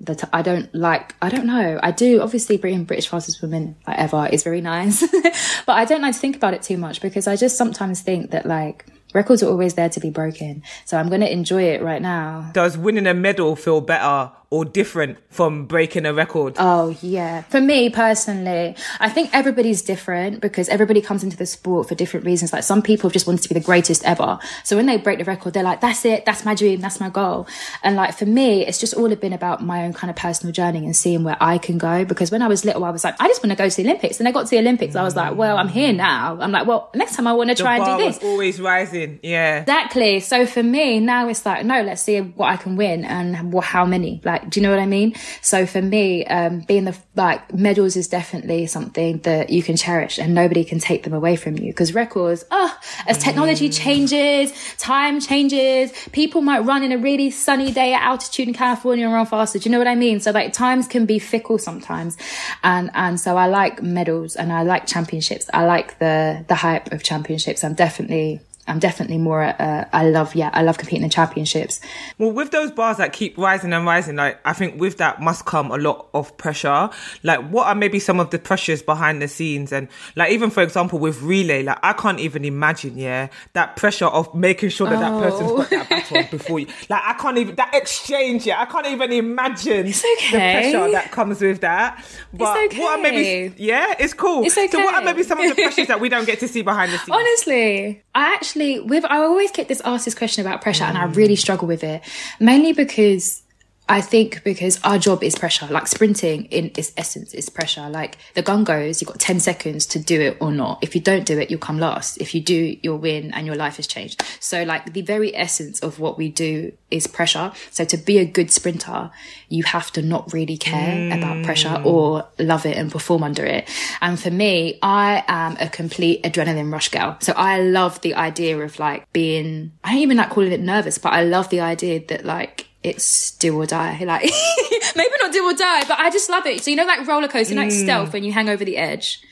[0.00, 1.14] that I don't like.
[1.20, 1.78] I don't know.
[1.82, 5.00] I do obviously being British fastest woman like, ever is very nice,
[5.66, 8.30] but I don't like to think about it too much because I just sometimes think
[8.30, 10.62] that like records are always there to be broken.
[10.84, 12.50] So I'm going to enjoy it right now.
[12.54, 16.56] Does winning a medal feel better or different from breaking a record?
[16.58, 17.42] Oh, yeah.
[17.42, 22.26] For me personally, I think everybody's different because everybody comes into the sport for different
[22.26, 22.52] reasons.
[22.52, 24.38] Like some people just wanted to be the greatest ever.
[24.64, 26.24] So when they break the record, they're like, that's it.
[26.24, 26.80] That's my dream.
[26.80, 27.46] That's my goal.
[27.82, 30.84] And like for me, it's just all been about my own kind of personal journey
[30.84, 32.04] and seeing where I can go.
[32.04, 33.88] Because when I was little, I was like, I just want to go to the
[33.88, 34.18] Olympics.
[34.20, 34.96] And I got to the Olympics.
[34.96, 36.38] I was like, well, I'm here now.
[36.40, 38.22] I'm like, well, next time I want to try and do this.
[38.22, 39.20] always rising.
[39.22, 39.60] Yeah.
[39.60, 40.20] Exactly.
[40.20, 43.84] So for me, now it's like, no, let's see what I can win and how
[43.84, 44.20] many.
[44.24, 45.14] Like, like, do you know what I mean?
[45.40, 50.18] So for me, um, being the, like, medals is definitely something that you can cherish
[50.18, 51.72] and nobody can take them away from you.
[51.72, 53.78] Cause records, oh, as technology mm.
[53.78, 59.04] changes, time changes, people might run in a really sunny day at altitude in California
[59.04, 59.58] and run faster.
[59.58, 60.20] Do you know what I mean?
[60.20, 62.16] So like times can be fickle sometimes.
[62.62, 65.48] And, and so I like medals and I like championships.
[65.52, 67.64] I like the, the hype of championships.
[67.64, 69.42] I'm definitely I'm definitely more.
[69.42, 71.80] Uh, I love, yeah, I love competing in championships.
[72.18, 75.44] Well, with those bars that keep rising and rising, like I think with that must
[75.44, 76.88] come a lot of pressure.
[77.24, 79.72] Like, what are maybe some of the pressures behind the scenes?
[79.72, 84.06] And like, even for example, with relay, like I can't even imagine, yeah, that pressure
[84.06, 85.20] of making sure that oh.
[85.20, 86.66] that person's got that baton before you.
[86.88, 90.30] Like, I can't even that exchange, yeah, I can't even imagine okay.
[90.30, 92.04] the pressure that comes with that.
[92.32, 92.82] But it's okay.
[92.82, 94.44] what are maybe, yeah, it's cool.
[94.44, 94.68] It's okay.
[94.68, 96.92] So, what are maybe some of the pressures that we don't get to see behind
[96.92, 97.10] the scenes?
[97.10, 100.90] Honestly, I actually actually with I always get this asked this question about pressure, mm.
[100.90, 102.02] and I really struggle with it,
[102.38, 103.42] mainly because
[103.90, 107.90] I think because our job is pressure, like sprinting in its essence is pressure.
[107.90, 110.78] Like the gun goes, you've got 10 seconds to do it or not.
[110.80, 112.16] If you don't do it, you'll come last.
[112.18, 114.22] If you do, you'll win and your life has changed.
[114.38, 117.50] So like the very essence of what we do is pressure.
[117.72, 119.10] So to be a good sprinter,
[119.48, 121.18] you have to not really care mm.
[121.18, 123.68] about pressure or love it and perform under it.
[124.00, 127.16] And for me, I am a complete adrenaline rush girl.
[127.18, 130.96] So I love the idea of like being, I don't even like calling it nervous,
[130.96, 134.02] but I love the idea that like it's do or die.
[134.04, 134.22] Like
[134.96, 136.62] maybe not do or die, but I just love it.
[136.62, 137.58] So you know, like roller coaster, mm.
[137.58, 139.22] like stealth when you hang over the edge.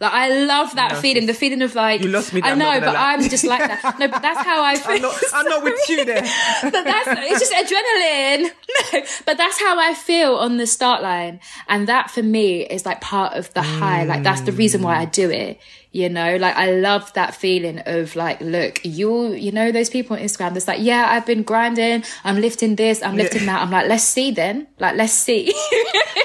[0.00, 2.40] Like I love that feeling, the feeling of like you lost me.
[2.42, 3.12] I know, but lie.
[3.12, 4.00] I'm just like that.
[4.00, 4.94] No, but that's how I feel.
[4.96, 6.22] I'm not, I'm not with you there.
[6.62, 8.50] but that's it's just adrenaline.
[8.92, 11.38] No, but that's how I feel on the start line,
[11.68, 14.02] and that for me is like part of the high.
[14.02, 15.60] Like that's the reason why I do it
[15.92, 20.16] you know like i love that feeling of like look you you know those people
[20.16, 22.02] on instagram that's like yeah i've been grinding.
[22.24, 23.02] I'm lifting this.
[23.02, 23.60] I'm lifting that.
[23.62, 24.66] I'm like let's see then.
[24.78, 25.54] Like let's see.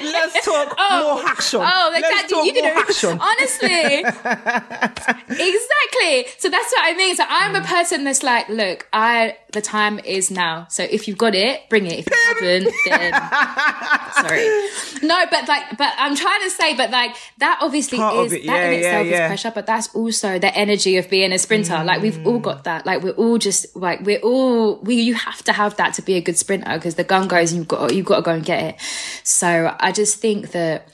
[0.00, 1.60] Let's talk oh, more action.
[1.60, 3.18] Oh let's talk you more know, action.
[3.30, 4.04] honestly.
[5.28, 6.26] Exactly.
[6.38, 7.16] So that's what i mean.
[7.16, 7.66] So i'm a mm.
[7.66, 11.86] person that's like look i the time is now so if you've got it bring
[11.86, 13.12] it if you haven't then
[14.12, 14.46] sorry
[15.02, 18.44] no but like but i'm trying to say but like that obviously Part is that
[18.44, 19.24] yeah, in itself yeah, yeah.
[19.24, 21.74] is pressure but that's also the energy of being a sprinter.
[21.74, 21.84] Mm.
[21.84, 22.86] Like we've all got that.
[22.86, 26.14] Like we're all just like we're all we you have to have that to be
[26.14, 28.44] a good sprinter because the gun goes and you've got you've got to go and
[28.44, 28.80] get it.
[29.24, 30.88] So I just think that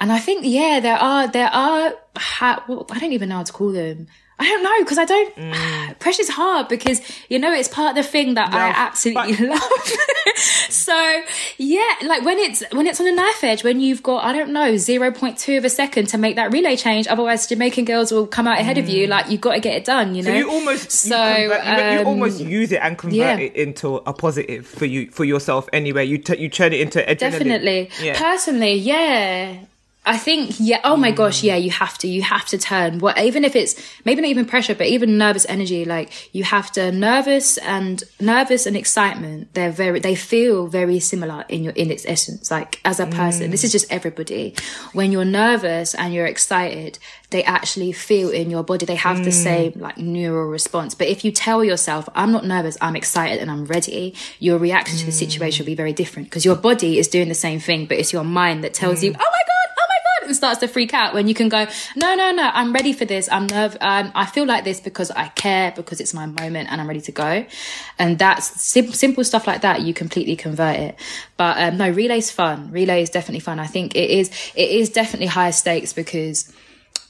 [0.00, 3.42] and I think yeah there are there are ha- well, I don't even know how
[3.44, 4.08] to call them
[4.42, 5.36] I don't know because I don't.
[5.36, 5.98] Mm.
[6.00, 10.36] Pressure's hard because you know it's part of the thing that I absolutely but- love.
[10.36, 11.22] so
[11.58, 14.52] yeah, like when it's when it's on a knife edge, when you've got I don't
[14.52, 18.10] know zero point two of a second to make that relay change, otherwise Jamaican girls
[18.10, 18.80] will come out ahead mm.
[18.80, 19.06] of you.
[19.06, 19.10] Mm.
[19.10, 20.16] Like you've got to get it done.
[20.16, 23.16] You know, so you almost so you, convert, you, um, almost use it and convert
[23.16, 23.36] yeah.
[23.36, 26.04] it into a positive for you for yourself anyway.
[26.04, 27.18] You t- you turn it into adrenaline.
[27.18, 28.18] Definitely, yeah.
[28.18, 29.66] personally, yeah.
[30.04, 30.80] I think, yeah.
[30.82, 31.54] Oh my gosh, yeah.
[31.54, 32.08] You have to.
[32.08, 32.98] You have to turn.
[32.98, 35.84] What, even if it's maybe not even pressure, but even nervous energy.
[35.84, 39.54] Like you have to nervous and nervous and excitement.
[39.54, 40.00] They're very.
[40.00, 42.50] They feel very similar in your in its essence.
[42.50, 43.50] Like as a person, mm.
[43.52, 44.56] this is just everybody.
[44.92, 46.98] When you're nervous and you're excited,
[47.30, 48.86] they actually feel in your body.
[48.86, 49.24] They have mm.
[49.24, 50.96] the same like neural response.
[50.96, 52.76] But if you tell yourself, "I'm not nervous.
[52.80, 55.00] I'm excited and I'm ready," your reaction mm.
[55.00, 57.86] to the situation will be very different because your body is doing the same thing,
[57.86, 59.16] but it's your mind that tells you, mm.
[59.20, 59.41] "Oh my god."
[60.26, 63.04] And starts to freak out when you can go, no, no, no, I'm ready for
[63.04, 63.28] this.
[63.30, 63.76] I'm nerve.
[63.80, 67.00] Um, I feel like this because I care, because it's my moment and I'm ready
[67.02, 67.44] to go.
[67.98, 69.82] And that's sim- simple stuff like that.
[69.82, 70.96] You completely convert it.
[71.36, 72.70] But um, no, relay's fun.
[72.70, 73.58] Relay is definitely fun.
[73.58, 76.52] I think it is, it is definitely higher stakes because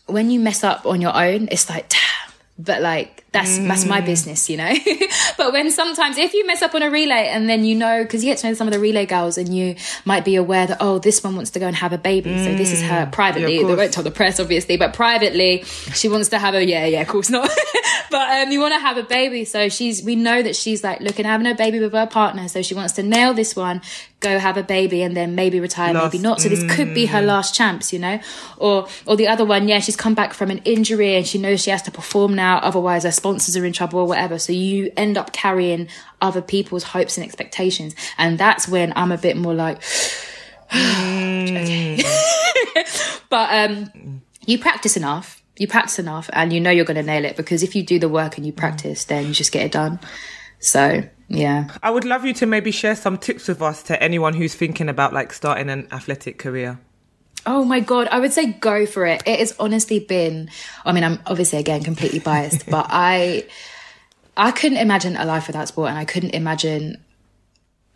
[0.06, 3.66] when you mess up on your own, it's like, damn, but like that's mm.
[3.66, 4.06] that's my mm.
[4.06, 4.72] business you know
[5.38, 8.22] but when sometimes if you mess up on a relay and then you know because
[8.22, 10.76] you get to know some of the relay girls and you might be aware that
[10.80, 12.44] oh this one wants to go and have a baby mm.
[12.44, 13.12] so this is her mm.
[13.12, 15.62] privately yeah, they won't tell the press obviously but privately
[15.94, 17.48] she wants to have a yeah yeah of course not
[18.10, 21.00] but um you want to have a baby so she's we know that she's like
[21.00, 23.80] looking having a baby with her partner so she wants to nail this one
[24.22, 26.40] go have a baby and then maybe retire, last, maybe not.
[26.40, 27.26] So this could be her mm.
[27.26, 28.20] last chance, you know?
[28.56, 31.60] Or or the other one, yeah, she's come back from an injury and she knows
[31.60, 34.36] she has to perform now, otherwise her sponsors are in trouble or whatever.
[34.40, 35.86] So you end up carrying
[36.20, 37.94] other people's hopes and expectations.
[38.18, 39.80] And that's when I'm a bit more like
[43.30, 45.40] but um you practice enough.
[45.56, 48.08] You practice enough and you know you're gonna nail it because if you do the
[48.08, 50.00] work and you practice, then you just get it done.
[50.58, 51.68] So yeah.
[51.80, 54.88] I would love you to maybe share some tips with us to anyone who's thinking
[54.88, 56.80] about like starting an athletic career.
[57.44, 59.22] Oh my god, I would say go for it.
[59.26, 60.50] It has honestly been
[60.84, 63.46] I mean, I'm obviously again completely biased, but I
[64.36, 67.02] I couldn't imagine a life without sport and I couldn't imagine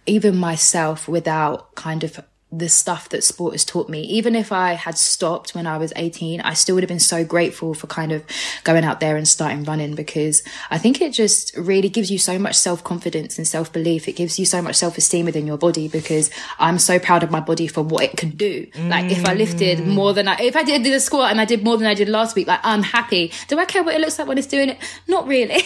[0.07, 2.21] even myself without kind of
[2.53, 4.03] the stuff that sport has taught me.
[4.03, 7.25] Even if I had stopped when I was 18, I still would have been so
[7.25, 8.23] grateful for kind of
[8.63, 12.39] going out there and starting running because I think it just really gives you so
[12.39, 14.07] much self confidence and self belief.
[14.07, 16.31] It gives you so much self esteem within your body because
[16.61, 18.69] I'm so proud of my body for what it can do.
[18.77, 19.87] Like if I lifted mm.
[19.89, 21.95] more than I, if I did, did a squat and I did more than I
[21.95, 23.33] did last week, like I'm happy.
[23.49, 24.79] Do I care what it looks like when it's doing it?
[25.09, 25.55] Not really.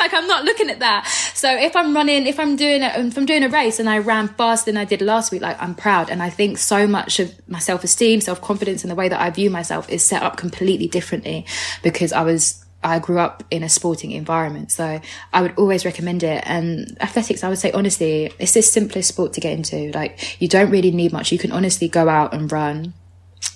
[0.00, 1.06] like I'm not looking at that.
[1.34, 3.98] So if I'm running, if I'm doing it, if I'm doing a race and I
[3.98, 6.10] ran faster than I did last week, like I'm proud proud.
[6.10, 9.20] And I think so much of my self esteem, self confidence, and the way that
[9.20, 11.44] I view myself is set up completely differently
[11.82, 14.72] because I was I grew up in a sporting environment.
[14.72, 15.00] So
[15.32, 16.42] I would always recommend it.
[16.46, 19.92] And athletics, I would say honestly, it's the simplest sport to get into.
[19.92, 21.30] Like you don't really need much.
[21.30, 22.94] You can honestly go out and run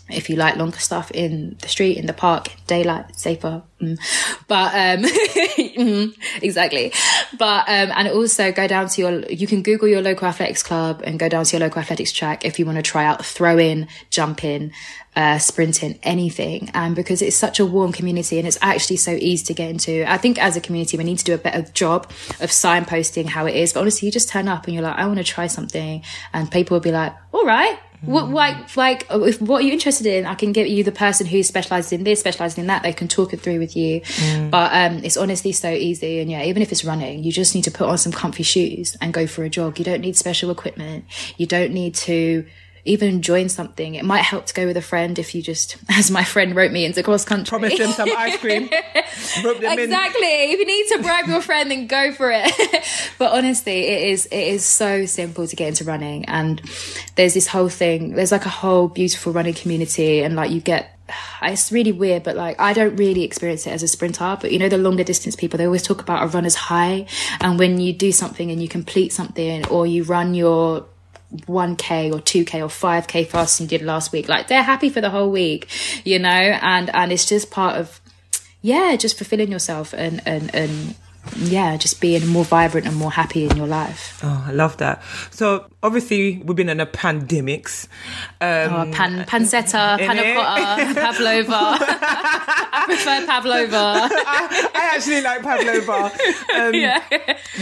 [0.08, 3.62] if you like longer stuff in the street, in the park, daylight, safer.
[3.80, 3.98] Mm.
[4.46, 6.92] But, um, mm, exactly.
[7.38, 11.02] But, um, and also go down to your, you can Google your local athletics club
[11.04, 13.88] and go down to your local athletics track if you want to try out throwing,
[14.10, 14.72] jumping,
[15.16, 16.68] uh, sprinting, anything.
[16.74, 19.70] And um, because it's such a warm community and it's actually so easy to get
[19.70, 20.08] into.
[20.08, 23.46] I think as a community, we need to do a better job of signposting how
[23.46, 23.72] it is.
[23.72, 26.02] But honestly, you just turn up and you're like, I want to try something.
[26.32, 30.06] And people will be like, all right, what, like, like, if what are you interested
[30.06, 30.26] in?
[30.26, 32.82] I can get you the person who specializes in this, specializes in that.
[32.82, 34.00] They can talk it through with you.
[34.00, 34.50] Mm.
[34.50, 36.20] But um, it's honestly so easy.
[36.20, 38.96] And yeah, even if it's running, you just need to put on some comfy shoes
[39.00, 39.78] and go for a jog.
[39.78, 41.04] You don't need special equipment.
[41.36, 42.46] You don't need to
[42.86, 43.94] even join something.
[43.94, 46.72] It might help to go with a friend if you just, as my friend wrote
[46.72, 47.48] me into cross country.
[47.48, 48.64] Promise them some ice cream.
[48.72, 50.44] exactly.
[50.44, 50.50] In.
[50.50, 52.52] If you need to bribe your friend, then go for it.
[53.18, 56.60] but honestly, it is it is so simple to get into running, and
[57.16, 58.12] there's this whole thing.
[58.12, 60.96] There's like a whole beautiful running community, and like you get
[61.42, 64.36] it's really weird, but like I don't really experience it as a sprinter.
[64.40, 67.06] But you know, the longer distance people, they always talk about a runner's high.
[67.40, 70.86] And when you do something and you complete something or you run your
[71.34, 74.28] 1k or 2k or 5k faster than you did last week.
[74.28, 75.68] Like they're happy for the whole week
[76.04, 76.28] you know?
[76.28, 78.00] And and it's just part of
[78.62, 80.94] yeah just fulfilling yourself and and and
[81.36, 84.20] yeah, just being more vibrant and more happy in your life.
[84.22, 85.02] Oh, I love that.
[85.30, 87.86] So obviously we've been in a pandemics.
[88.40, 91.76] Um, oh, pan, pancetta, panna cotta, pavlova.
[92.78, 93.76] I prefer pavlova.
[93.76, 96.10] I, I, actually like pavlova.
[96.54, 97.02] Um, yeah.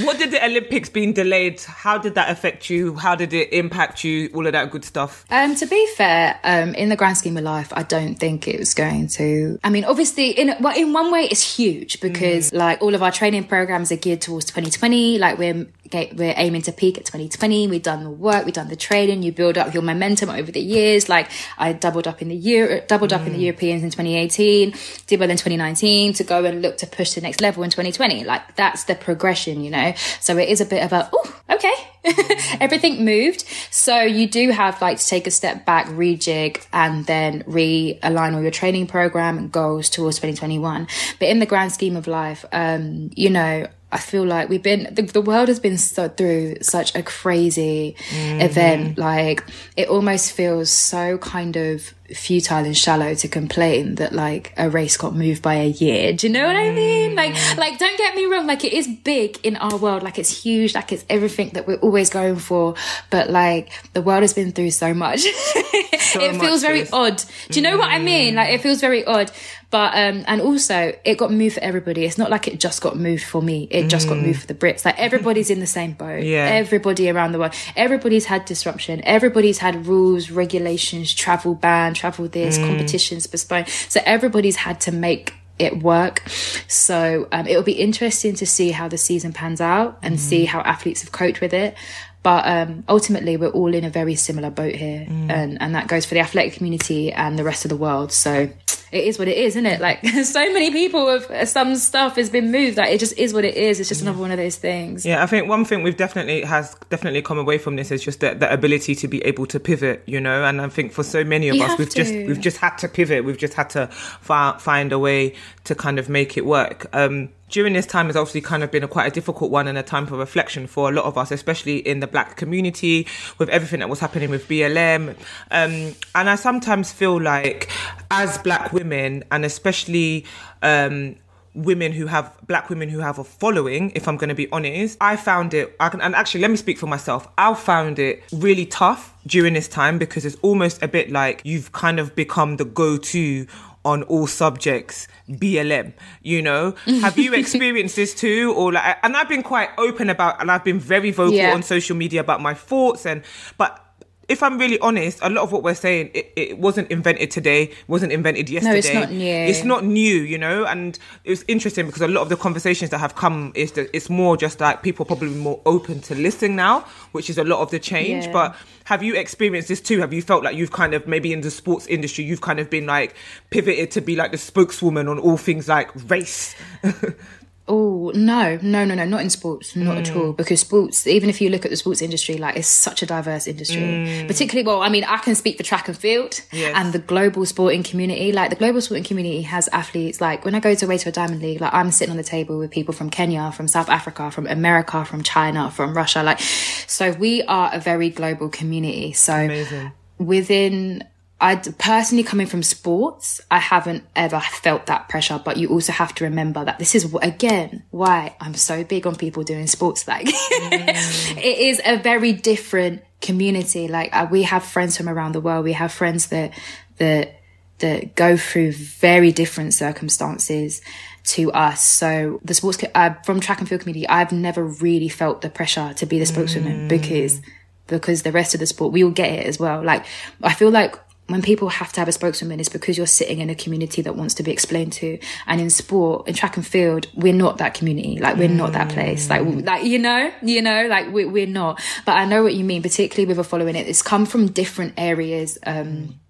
[0.05, 1.61] What did the Olympics being delayed?
[1.61, 2.97] How did that affect you?
[2.97, 4.31] How did it impact you?
[4.35, 5.25] All of that good stuff.
[5.31, 8.59] Um, to be fair, um, in the grand scheme of life, I don't think it
[8.59, 9.59] was going to.
[9.63, 12.59] I mean, obviously, in well, in one way, it's huge because mm.
[12.59, 15.19] like all of our training programs are geared towards 2020.
[15.19, 17.69] Like we're we're aiming to peak at 2020.
[17.69, 19.23] We've done the work, we've done the training.
[19.23, 21.09] You build up your momentum over the years.
[21.09, 23.27] Like I doubled up in the year, doubled up mm.
[23.27, 23.43] in the mm.
[23.43, 24.75] Europeans in 2018,
[25.07, 28.25] did well in 2019 to go and look to push the next level in 2020.
[28.25, 29.95] Like that's the progression, you know.
[30.21, 31.75] So it is a bit of a oh, okay,
[32.61, 33.45] everything moved.
[33.71, 38.43] So you do have like to take a step back, rejig, and then realign all
[38.43, 40.87] your training program and goals towards 2021.
[41.19, 44.93] But in the grand scheme of life, um, you know, I feel like we've been
[44.93, 48.41] the, the world has been so, through such a crazy mm-hmm.
[48.41, 48.99] event.
[48.99, 49.45] Like
[49.77, 54.97] it almost feels so kind of futile and shallow to complain that like a race
[54.97, 56.13] got moved by a year.
[56.13, 57.15] Do you know what I mean?
[57.15, 57.57] Like, mm.
[57.57, 58.47] like don't get me wrong.
[58.47, 60.03] Like it is big in our world.
[60.03, 60.75] Like it's huge.
[60.75, 62.75] Like it's everything that we're always going for.
[63.11, 65.21] But like the world has been through so much.
[65.23, 67.23] so it feels very odd.
[67.51, 67.79] Do you know mm.
[67.79, 68.35] what I mean?
[68.35, 69.31] Like it feels very odd.
[69.75, 72.05] But um, and also it got moved for everybody.
[72.05, 73.67] It's not like it just got moved for me.
[73.73, 74.11] It just mm.
[74.11, 74.85] got moved for the Brits.
[74.85, 76.23] Like everybody's in the same boat.
[76.23, 76.45] Yeah.
[76.45, 77.55] Everybody around the world.
[77.75, 79.01] Everybody's had disruption.
[79.05, 81.57] Everybody's had rules, regulations, travel
[81.95, 82.67] ban, travel this, mm.
[82.67, 83.69] competitions postponed.
[83.69, 86.29] So everybody's had to make it work.
[86.69, 90.19] So um, it'll be interesting to see how the season pans out and mm.
[90.19, 91.77] see how athletes have coped with it.
[92.23, 95.31] But um, ultimately, we're all in a very similar boat here, mm.
[95.31, 98.13] and and that goes for the athletic community and the rest of the world.
[98.13, 98.49] So
[98.95, 99.81] it is what it is, isn't it?
[99.81, 102.77] Like so many people have some stuff has been moved.
[102.77, 103.81] Like it just is what it is.
[103.81, 105.05] It's just another one of those things.
[105.05, 108.21] Yeah, I think one thing we've definitely has definitely come away from this is just
[108.21, 110.03] that the ability to be able to pivot.
[110.07, 111.97] You know, and I think for so many of you us, we've to.
[111.97, 113.25] just we've just had to pivot.
[113.25, 116.87] We've just had to fi- find a way to kind of make it work.
[116.93, 119.79] Um, during this time has obviously kind of been a quite a difficult one and
[119.79, 123.07] a time for reflection for a lot of us, especially in the black community
[123.39, 125.11] with everything that was happening with BLM.
[125.51, 127.71] Um, and I sometimes feel like
[128.11, 130.25] as black women and especially,
[130.63, 131.17] um,
[131.55, 134.99] women who have black women who have a following if i'm going to be honest
[135.01, 138.25] i found it I can, and actually let me speak for myself i found it
[138.33, 142.57] really tough during this time because it's almost a bit like you've kind of become
[142.57, 143.47] the go-to
[143.85, 145.93] on all subjects BLM,
[146.23, 146.75] you know?
[146.87, 148.55] Have you experienced this too?
[148.57, 151.53] Or like, and I've been quite open about, and I've been very vocal yeah.
[151.53, 153.23] on social media about my thoughts and,
[153.59, 153.84] but
[154.29, 157.73] if I'm really honest, a lot of what we're saying, it, it wasn't invented today,
[157.89, 158.73] wasn't invented yesterday.
[158.73, 159.35] No, it's not new.
[159.35, 160.65] It's not new, you know.
[160.65, 163.95] And it was interesting because a lot of the conversations that have come is that
[163.95, 166.81] it's more just like people probably more open to listening now,
[167.13, 168.27] which is a lot of the change.
[168.27, 168.33] Yeah.
[168.33, 170.01] But have you experienced this too?
[170.01, 172.71] Have you felt like you've kind of maybe in the sports industry, you've kind of
[172.71, 173.15] been like
[173.51, 176.55] pivoted to be like the spokeswoman on all things like race?
[177.67, 180.01] Oh no, no, no, no, not in sports, not mm.
[180.01, 180.33] at all.
[180.35, 183.47] Because sports, even if you look at the sports industry, like it's such a diverse
[183.47, 183.81] industry.
[183.81, 184.27] Mm.
[184.27, 186.75] Particularly, well, I mean, I can speak for track and field yes.
[186.77, 188.33] and the global sporting community.
[188.33, 190.21] Like the global sporting community has athletes.
[190.21, 192.23] Like when I go to away to a diamond league, like I'm sitting on the
[192.23, 196.23] table with people from Kenya, from South Africa, from America, from China, from Russia.
[196.23, 199.15] Like, so we are a very global community.
[199.15, 199.93] So Amazing.
[200.19, 201.05] within
[201.45, 206.15] I personally coming from sports, I haven't ever felt that pressure, but you also have
[206.15, 210.09] to remember that this is again why I'm so big on people doing sports.
[210.09, 211.37] Like mm.
[211.37, 213.89] it is a very different community.
[213.89, 215.65] Like uh, we have friends from around the world.
[215.65, 216.59] We have friends that,
[216.97, 217.43] that,
[217.81, 220.81] that go through very different circumstances
[221.25, 221.85] to us.
[221.85, 225.93] So the sports, uh, from track and field community, I've never really felt the pressure
[225.93, 226.89] to be the spokeswoman mm.
[226.89, 227.43] because
[227.87, 229.85] because the rest of the sport we all get it as well.
[229.85, 230.07] Like
[230.43, 233.49] I feel like when people have to have a spokeswoman, it's because you're sitting in
[233.49, 235.19] a community that wants to be explained to.
[235.47, 238.19] And in sport, in track and field, we're not that community.
[238.19, 238.57] Like we're mm.
[238.57, 239.31] not that place.
[239.31, 241.81] Like, like you know, you know, like we, we're not.
[242.05, 243.89] But I know what you mean, particularly with a following it.
[243.89, 245.59] It's come from different areas.
[245.67, 246.21] Um,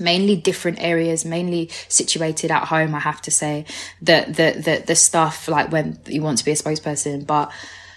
[0.00, 2.94] mainly different areas, mainly situated at home.
[2.94, 3.66] I have to say
[4.02, 7.52] that the the the stuff like when you want to be a spokesperson, but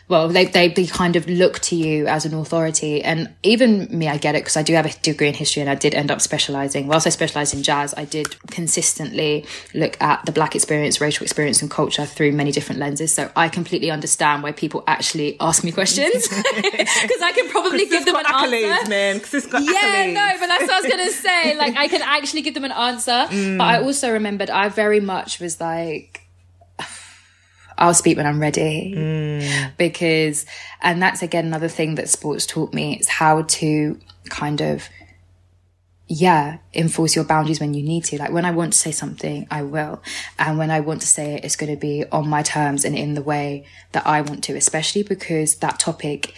[0.09, 3.01] well, they, they, they kind of look to you as an authority.
[3.03, 5.69] And even me, I get it because I do have a degree in history and
[5.69, 6.87] I did end up specializing.
[6.87, 11.61] Whilst I specialized in jazz, I did consistently look at the black experience, racial experience,
[11.61, 13.13] and culture through many different lenses.
[13.13, 18.05] So I completely understand why people actually ask me questions because I can probably give
[18.05, 18.89] them an accolades, answer.
[18.89, 19.15] man.
[19.17, 20.13] It's got Yeah, accolades.
[20.13, 21.57] no, but that's what I was gonna say.
[21.57, 23.11] Like, I can actually give them an answer.
[23.33, 23.57] Mm.
[23.57, 26.22] But I also remembered I very much was like,
[27.77, 28.93] I'll speak when I'm ready.
[28.95, 29.77] Mm.
[29.77, 30.45] Because,
[30.81, 33.99] and that's again another thing that sports taught me is how to
[34.29, 34.87] kind of,
[36.07, 38.17] yeah, enforce your boundaries when you need to.
[38.17, 40.03] Like when I want to say something, I will.
[40.37, 42.95] And when I want to say it, it's going to be on my terms and
[42.95, 46.33] in the way that I want to, especially because that topic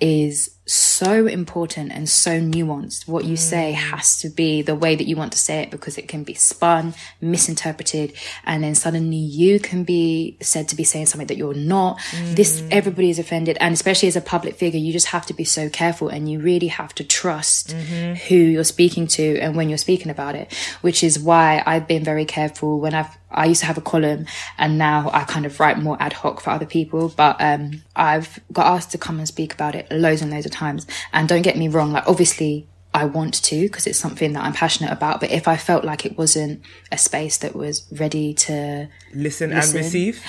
[0.00, 3.08] is so important and so nuanced.
[3.08, 3.80] What you say mm.
[3.90, 6.34] has to be the way that you want to say it because it can be
[6.34, 8.12] spun, misinterpreted,
[8.44, 12.00] and then suddenly you can be said to be saying something that you're not.
[12.34, 12.68] This, mm.
[12.70, 13.56] everybody is offended.
[13.60, 16.40] And especially as a public figure, you just have to be so careful and you
[16.40, 18.14] really have to trust mm-hmm.
[18.28, 22.04] who you're speaking to and when you're speaking about it, which is why I've been
[22.04, 24.26] very careful when I've I used to have a column
[24.56, 27.08] and now I kind of write more ad hoc for other people.
[27.08, 30.52] But um, I've got asked to come and speak about it loads and loads of
[30.52, 30.86] times.
[31.12, 34.54] And don't get me wrong, like obviously I want to because it's something that I'm
[34.54, 35.20] passionate about.
[35.20, 39.76] But if I felt like it wasn't a space that was ready to Listen, Listen.
[39.76, 40.24] and receive.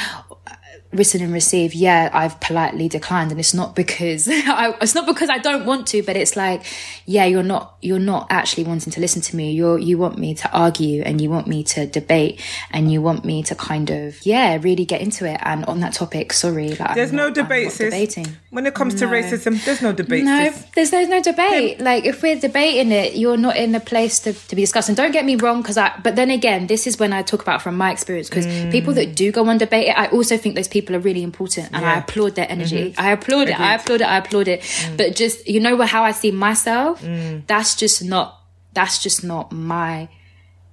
[0.92, 5.30] Listen and receive, yeah, I've politely declined, and it's not because I, it's not because
[5.30, 6.64] I don't want to, but it's like,
[7.06, 9.52] yeah, you're not you're not actually wanting to listen to me.
[9.52, 13.24] You're you want me to argue, and you want me to debate, and you want
[13.24, 15.40] me to kind of yeah, really get into it.
[15.44, 17.92] And on that topic, sorry, like, There's I'm no not- debate, sis.
[17.94, 18.28] debating.
[18.52, 21.80] When it comes to racism, there's no debate, No, there's there's no debate.
[21.80, 24.95] Like if we're debating it, you're not in a place to, to be discussing.
[24.95, 25.95] Don't get me wrong, because I.
[26.04, 28.28] But then again, this is when I talk about from my experience.
[28.28, 28.72] Because mm.
[28.72, 31.70] people that do go on debate it, I also think those people are really important,
[31.74, 32.91] and I applaud their energy.
[32.91, 33.02] Mm-hmm.
[33.02, 33.60] I applaud it.
[33.60, 34.08] I applaud it.
[34.08, 34.64] I applaud it.
[34.97, 35.80] But just you know?
[35.80, 37.45] How I see myself, mm.
[37.47, 38.41] that's just not.
[38.74, 40.10] That's just not my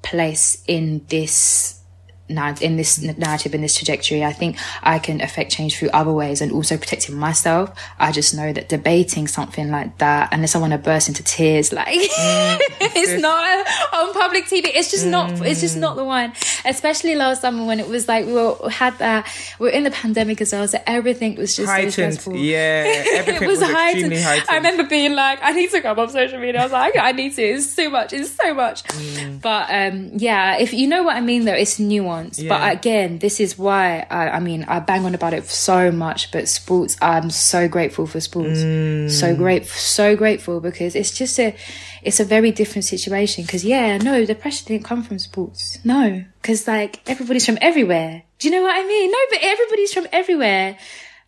[0.03, 1.81] place in this
[2.29, 6.41] in this narrative in this trajectory i think i can affect change through other ways
[6.41, 10.73] and also protecting myself i just know that debating something like that unless i want
[10.73, 15.77] to burst into tears like it's not on public tv it's just not it's just
[15.77, 16.33] not the one
[16.65, 19.27] especially last summer when it was like we were had that
[19.59, 21.93] we are in the pandemic as well so everything was just so Heightened.
[21.93, 24.13] stressful Yeah, everything it was, was, heightened.
[24.15, 24.49] heightened.
[24.49, 26.61] I remember being like, I need to come on social media.
[26.61, 27.43] I was like, I need to.
[27.43, 28.13] It's too much.
[28.13, 28.83] It's so much.
[28.85, 29.41] Mm.
[29.41, 32.16] But um, yeah, if you know what I mean, though, it's nuanced.
[32.35, 32.49] Yeah.
[32.49, 36.31] But again, this is why I, I mean, I bang on about it so much.
[36.33, 38.61] But sports, I'm so grateful for sports.
[38.61, 39.11] Mm.
[39.11, 41.55] So great, so grateful because it's just a,
[42.03, 43.45] it's a very different situation.
[43.45, 45.79] Because yeah, no, the pressure didn't come from sports.
[45.85, 48.23] No, because like everybody's from everywhere.
[48.39, 49.11] Do you know what I mean?
[49.11, 50.79] No, but everybody's from everywhere.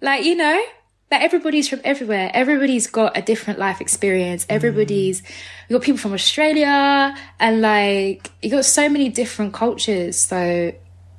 [0.01, 0.63] Like you know,
[1.11, 2.31] like everybody's from everywhere.
[2.35, 4.45] Everybody's got a different life experience.
[4.45, 4.57] Mm.
[4.57, 5.23] Everybody's
[5.69, 10.19] you got people from Australia and like you got so many different cultures.
[10.19, 10.73] So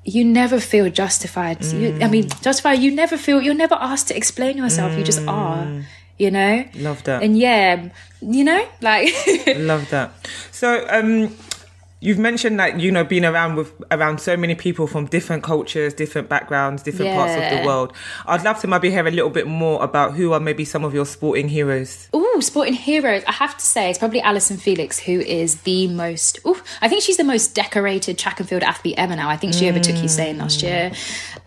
[0.06, 1.64] you never feel justified.
[1.66, 2.42] You, I mean, mm.
[2.42, 2.80] justified.
[2.80, 3.42] You never feel.
[3.42, 4.98] You're never asked to explain yourself.
[4.98, 5.66] You just are.
[5.66, 5.84] Mm.
[6.18, 6.66] You know.
[6.76, 7.24] Love that.
[7.24, 7.90] And yeah,
[8.22, 9.14] you know, like
[9.56, 10.12] Love that.
[10.52, 11.36] So, um,
[12.02, 15.94] you've mentioned that you know being around with around so many people from different cultures,
[15.94, 17.94] different backgrounds, different parts of the world.
[18.26, 20.94] I'd love to maybe hear a little bit more about who are maybe some of
[20.94, 22.08] your sporting heroes.
[22.16, 23.24] Ooh, sporting heroes.
[23.28, 26.40] I have to say, it's probably Allyson Felix, who is the most.
[26.46, 29.30] Ooh, I think she's the most decorated track and field athlete ever now.
[29.30, 30.92] I think she overtook Usain last year.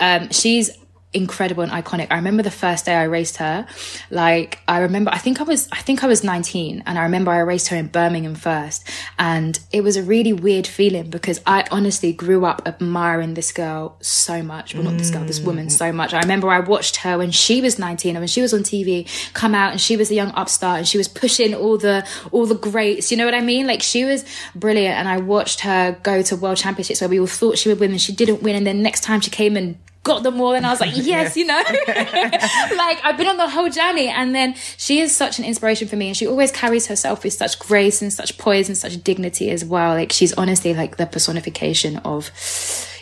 [0.01, 0.71] Um, she's
[1.15, 2.09] incredible and iconic.
[2.11, 3.67] I remember the first day I raced her.
[4.11, 7.31] Like I remember, I think I was, I think I was 19, and I remember
[7.31, 8.89] I raced her in Birmingham first,
[9.19, 13.97] and it was a really weird feeling because I honestly grew up admiring this girl
[14.01, 14.75] so much.
[14.75, 15.95] Well, not this girl, this woman so mm.
[15.95, 16.15] much.
[16.15, 19.09] I remember I watched her when she was 19 and when she was on TV
[19.35, 22.47] come out and she was a young upstart and she was pushing all the all
[22.47, 23.11] the greats.
[23.11, 23.67] You know what I mean?
[23.67, 27.27] Like she was brilliant, and I watched her go to world championships where we all
[27.27, 29.77] thought she would win and she didn't win, and then next time she came and
[30.03, 33.49] got them all and I was like, yes, you know, like I've been on the
[33.49, 34.09] whole journey.
[34.09, 36.09] And then she is such an inspiration for me.
[36.09, 39.65] And she always carries herself with such grace and such poise and such dignity as
[39.65, 39.95] well.
[39.95, 42.31] Like she's honestly like the personification of,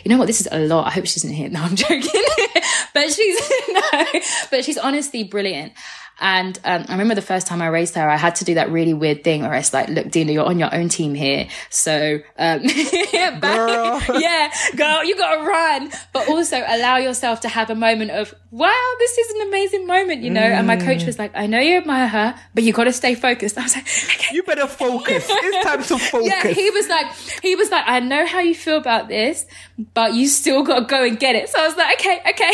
[0.03, 0.87] you know what, this is a lot.
[0.87, 1.49] I hope she isn't here.
[1.49, 2.01] No, I'm joking.
[2.93, 4.05] but she's, no,
[4.49, 5.73] but she's honestly brilliant.
[6.21, 8.69] And um, I remember the first time I raced her, I had to do that
[8.69, 11.47] really weird thing where it's like, look, Dina, you're on your own team here.
[11.69, 12.61] So, um,
[13.41, 14.01] Girl.
[14.19, 18.93] yeah, girl, you gotta run, but also allow yourself to have a moment of, wow,
[18.99, 20.41] this is an amazing moment, you know?
[20.41, 23.57] And my coach was like, I know you admire her, but you gotta stay focused.
[23.57, 24.35] I was like, okay.
[24.35, 25.25] You better focus.
[25.29, 26.27] It's time to focus.
[26.27, 27.07] Yeah, he was like,
[27.41, 29.45] he was like, I know how you feel about this,
[29.93, 31.49] but you still got to go and get it.
[31.49, 32.53] So I was like, okay, okay.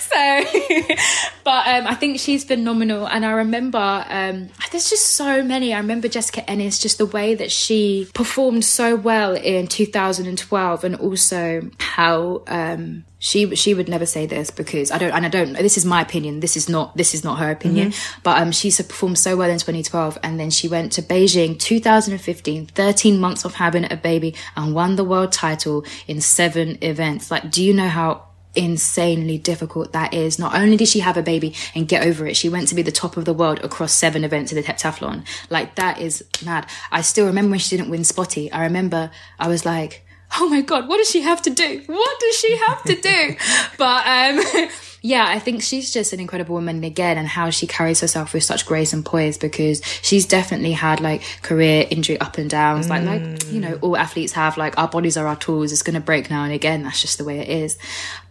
[0.00, 3.78] so, but um, I think she's phenomenal, and I remember
[4.08, 5.74] um, there's just so many.
[5.74, 10.96] I remember Jessica Ennis, just the way that she performed so well in 2012, and
[10.96, 12.42] also how.
[12.46, 15.86] Um, she she would never say this because I don't and I don't this is
[15.86, 19.34] my opinion this is not this is not her opinion but um she performed so
[19.34, 23.96] well in 2012 and then she went to Beijing 2015 13 months of having a
[23.96, 29.38] baby and won the world title in seven events like do you know how insanely
[29.38, 30.38] difficult that is.
[30.38, 32.82] Not only did she have a baby and get over it she went to be
[32.82, 35.24] the top of the world across seven events in the heptathlon.
[35.50, 36.66] Like that is mad.
[36.90, 38.52] I still remember when she didn't win SPOTY.
[38.52, 40.03] I remember I was like
[40.40, 41.82] oh my god what does she have to do?
[41.86, 43.36] What does she have to do?
[43.78, 44.68] But um
[45.02, 48.42] yeah i think she's just an incredible woman again and how she carries herself with
[48.42, 52.88] such grace and poise because she's definitely had like career injury up and downs.
[52.88, 53.22] Like like
[53.52, 55.72] you know all athletes have like our bodies are our tools.
[55.72, 56.82] It's going to break now and again.
[56.84, 57.76] That's just the way it is.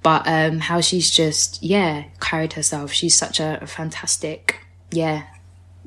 [0.01, 2.91] But um how she's just yeah carried herself.
[2.91, 4.59] She's such a, a fantastic
[4.91, 5.23] yeah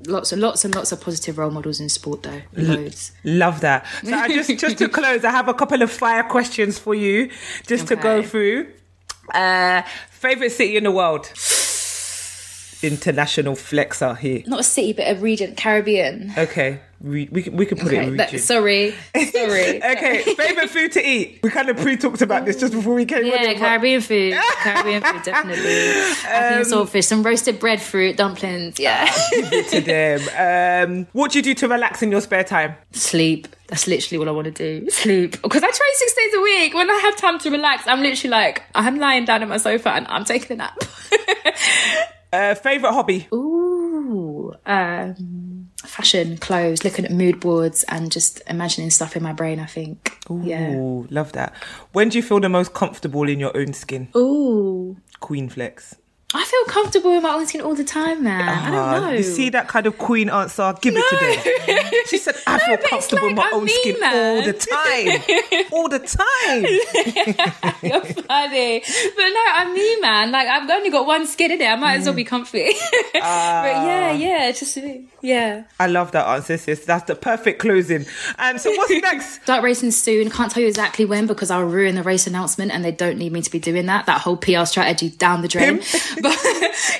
[0.06, 3.86] lots and lots and lots of positive role models in sport though loads Love that.
[4.04, 7.30] So I just just to close, I have a couple of fire questions for you,
[7.66, 8.68] just to go through.
[9.34, 11.26] Uh, favorite city in the world?
[12.82, 14.42] International flexer here.
[14.46, 18.30] not a city but a region caribbean Okay, we we can put it in that-
[18.40, 19.82] sorry, sorry.
[19.92, 21.40] okay, favorite food to eat.
[21.42, 23.26] We kind of pre-talked about this just before we came.
[23.26, 24.34] Yeah, but- Caribbean food.
[24.62, 25.64] Caribbean food, definitely.
[25.64, 28.78] I think saltfish, some roasted breadfruit, dumplings.
[28.80, 29.04] Yeah.
[29.70, 30.20] to them.
[30.88, 32.74] Um, what do you do to relax in your spare time?
[32.92, 33.48] Sleep.
[33.68, 34.88] That's literally what I want to do.
[34.90, 35.32] Sleep.
[35.42, 36.72] Because I train six days a week.
[36.74, 39.90] When I have time to relax, I'm literally like, I'm lying down on my sofa
[39.90, 40.78] and I'm taking a nap.
[42.32, 43.26] Uh, favorite hobby?
[43.32, 44.52] Ooh.
[44.66, 45.14] Um,
[45.88, 50.18] fashion, clothes, looking at mood boards and just imagining stuff in my brain, I think.
[50.30, 50.74] Yeah.
[50.74, 51.54] Ooh, love that.
[51.92, 54.08] When do you feel the most comfortable in your own skin?
[54.16, 54.96] Ooh.
[55.20, 55.96] Queen flex.
[56.34, 58.48] I feel comfortable in my own skin all the time, man.
[58.48, 59.10] I Ah, don't know.
[59.16, 60.74] You see that kind of queen answer?
[60.82, 62.02] Give it to them.
[62.08, 64.36] She said, I feel comfortable in like my I'm own skin man.
[64.36, 65.68] all the time.
[65.72, 67.76] all the time.
[67.82, 68.82] You're funny.
[69.16, 70.32] But no, I'm me, man.
[70.32, 71.64] Like, I've only got one skin in it.
[71.66, 72.16] I might as well mm.
[72.16, 72.64] be comfy.
[73.12, 74.16] but yeah, ah.
[74.16, 74.78] yeah, it's just,
[75.22, 75.62] yeah.
[75.78, 76.84] I love that answer, sis.
[76.84, 78.04] That's the perfect closing.
[78.36, 79.42] And so what's next?
[79.44, 80.28] Start racing soon.
[80.30, 83.30] Can't tell you exactly when because I'll ruin the race announcement and they don't need
[83.32, 84.06] me to be doing that.
[84.06, 85.82] That whole PR strategy down the drain.
[86.22, 86.38] but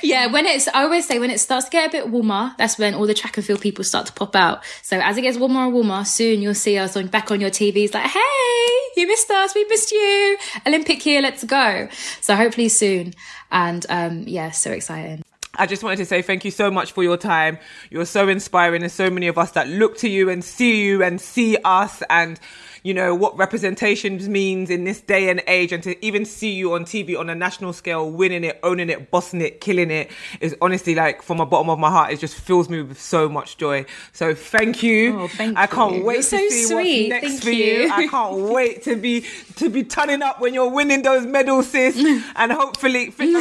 [0.03, 2.77] yeah, when it's, I always say when it starts to get a bit warmer, that's
[2.77, 4.63] when all the track and field people start to pop out.
[4.83, 7.49] So as it gets warmer and warmer, soon you'll see us on back on your
[7.49, 10.37] TVs like, hey, you missed us, we missed you.
[10.65, 11.87] Olympic year, let's go.
[12.21, 13.13] So hopefully soon.
[13.51, 15.23] And um, yeah, so exciting.
[15.55, 17.57] I just wanted to say thank you so much for your time.
[17.89, 18.81] You're so inspiring.
[18.81, 22.03] There's so many of us that look to you and see you and see us
[22.09, 22.39] and
[22.83, 26.73] you know what representation means in this day and age and to even see you
[26.73, 30.09] on TV on a national scale winning it owning it bossing it killing it
[30.41, 33.27] is honestly like from the bottom of my heart it just fills me with so
[33.29, 36.03] much joy so thank you Oh, thank I can't you.
[36.05, 37.09] wait You're to so see sweet.
[37.11, 37.65] what's next Thank for you.
[37.83, 37.91] you.
[37.91, 39.25] I can't wait to be
[39.55, 41.95] to be turning up when you're winning those medals sis
[42.35, 43.31] and hopefully I'm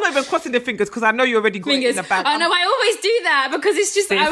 [0.00, 2.26] not even crossing the fingers because I know you already got it in the bag
[2.26, 4.26] I know I always do that because it's just, I,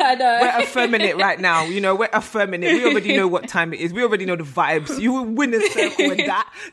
[0.10, 0.38] I know.
[0.40, 1.64] we're affirming it right now.
[1.64, 2.72] You know, we're affirming it.
[2.72, 3.92] We already know what time it is.
[3.92, 4.98] We already know the vibes.
[5.00, 6.52] You will win a circle with that.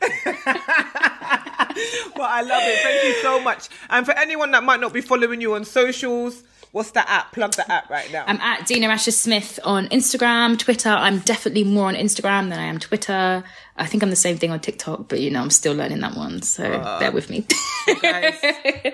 [2.16, 2.78] but I love it.
[2.82, 3.68] Thank you so much.
[3.90, 7.32] And for anyone that might not be following you on socials, what's the app?
[7.32, 8.24] Plug the app right now.
[8.26, 10.90] I'm at Dina Asher Smith on Instagram, Twitter.
[10.90, 13.44] I'm definitely more on Instagram than I am Twitter.
[13.76, 16.16] I think I'm the same thing on TikTok, but you know, I'm still learning that
[16.16, 16.42] one.
[16.42, 17.44] So uh, bear with me.
[18.00, 18.40] Guys,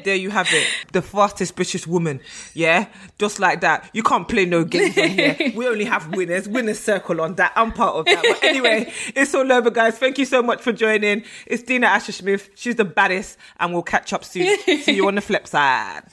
[0.04, 0.66] there you have it.
[0.92, 2.20] The fastest British woman.
[2.54, 2.86] Yeah?
[3.18, 3.90] Just like that.
[3.92, 5.36] You can't play no games on here.
[5.54, 6.48] We only have winners.
[6.48, 7.52] Winners circle on that.
[7.56, 8.22] I'm part of that.
[8.22, 9.98] But anyway, it's all over, guys.
[9.98, 11.24] Thank you so much for joining.
[11.46, 12.48] It's Dina Asher Smith.
[12.54, 14.56] She's the baddest, and we'll catch up soon.
[14.60, 16.04] See you on the flip side.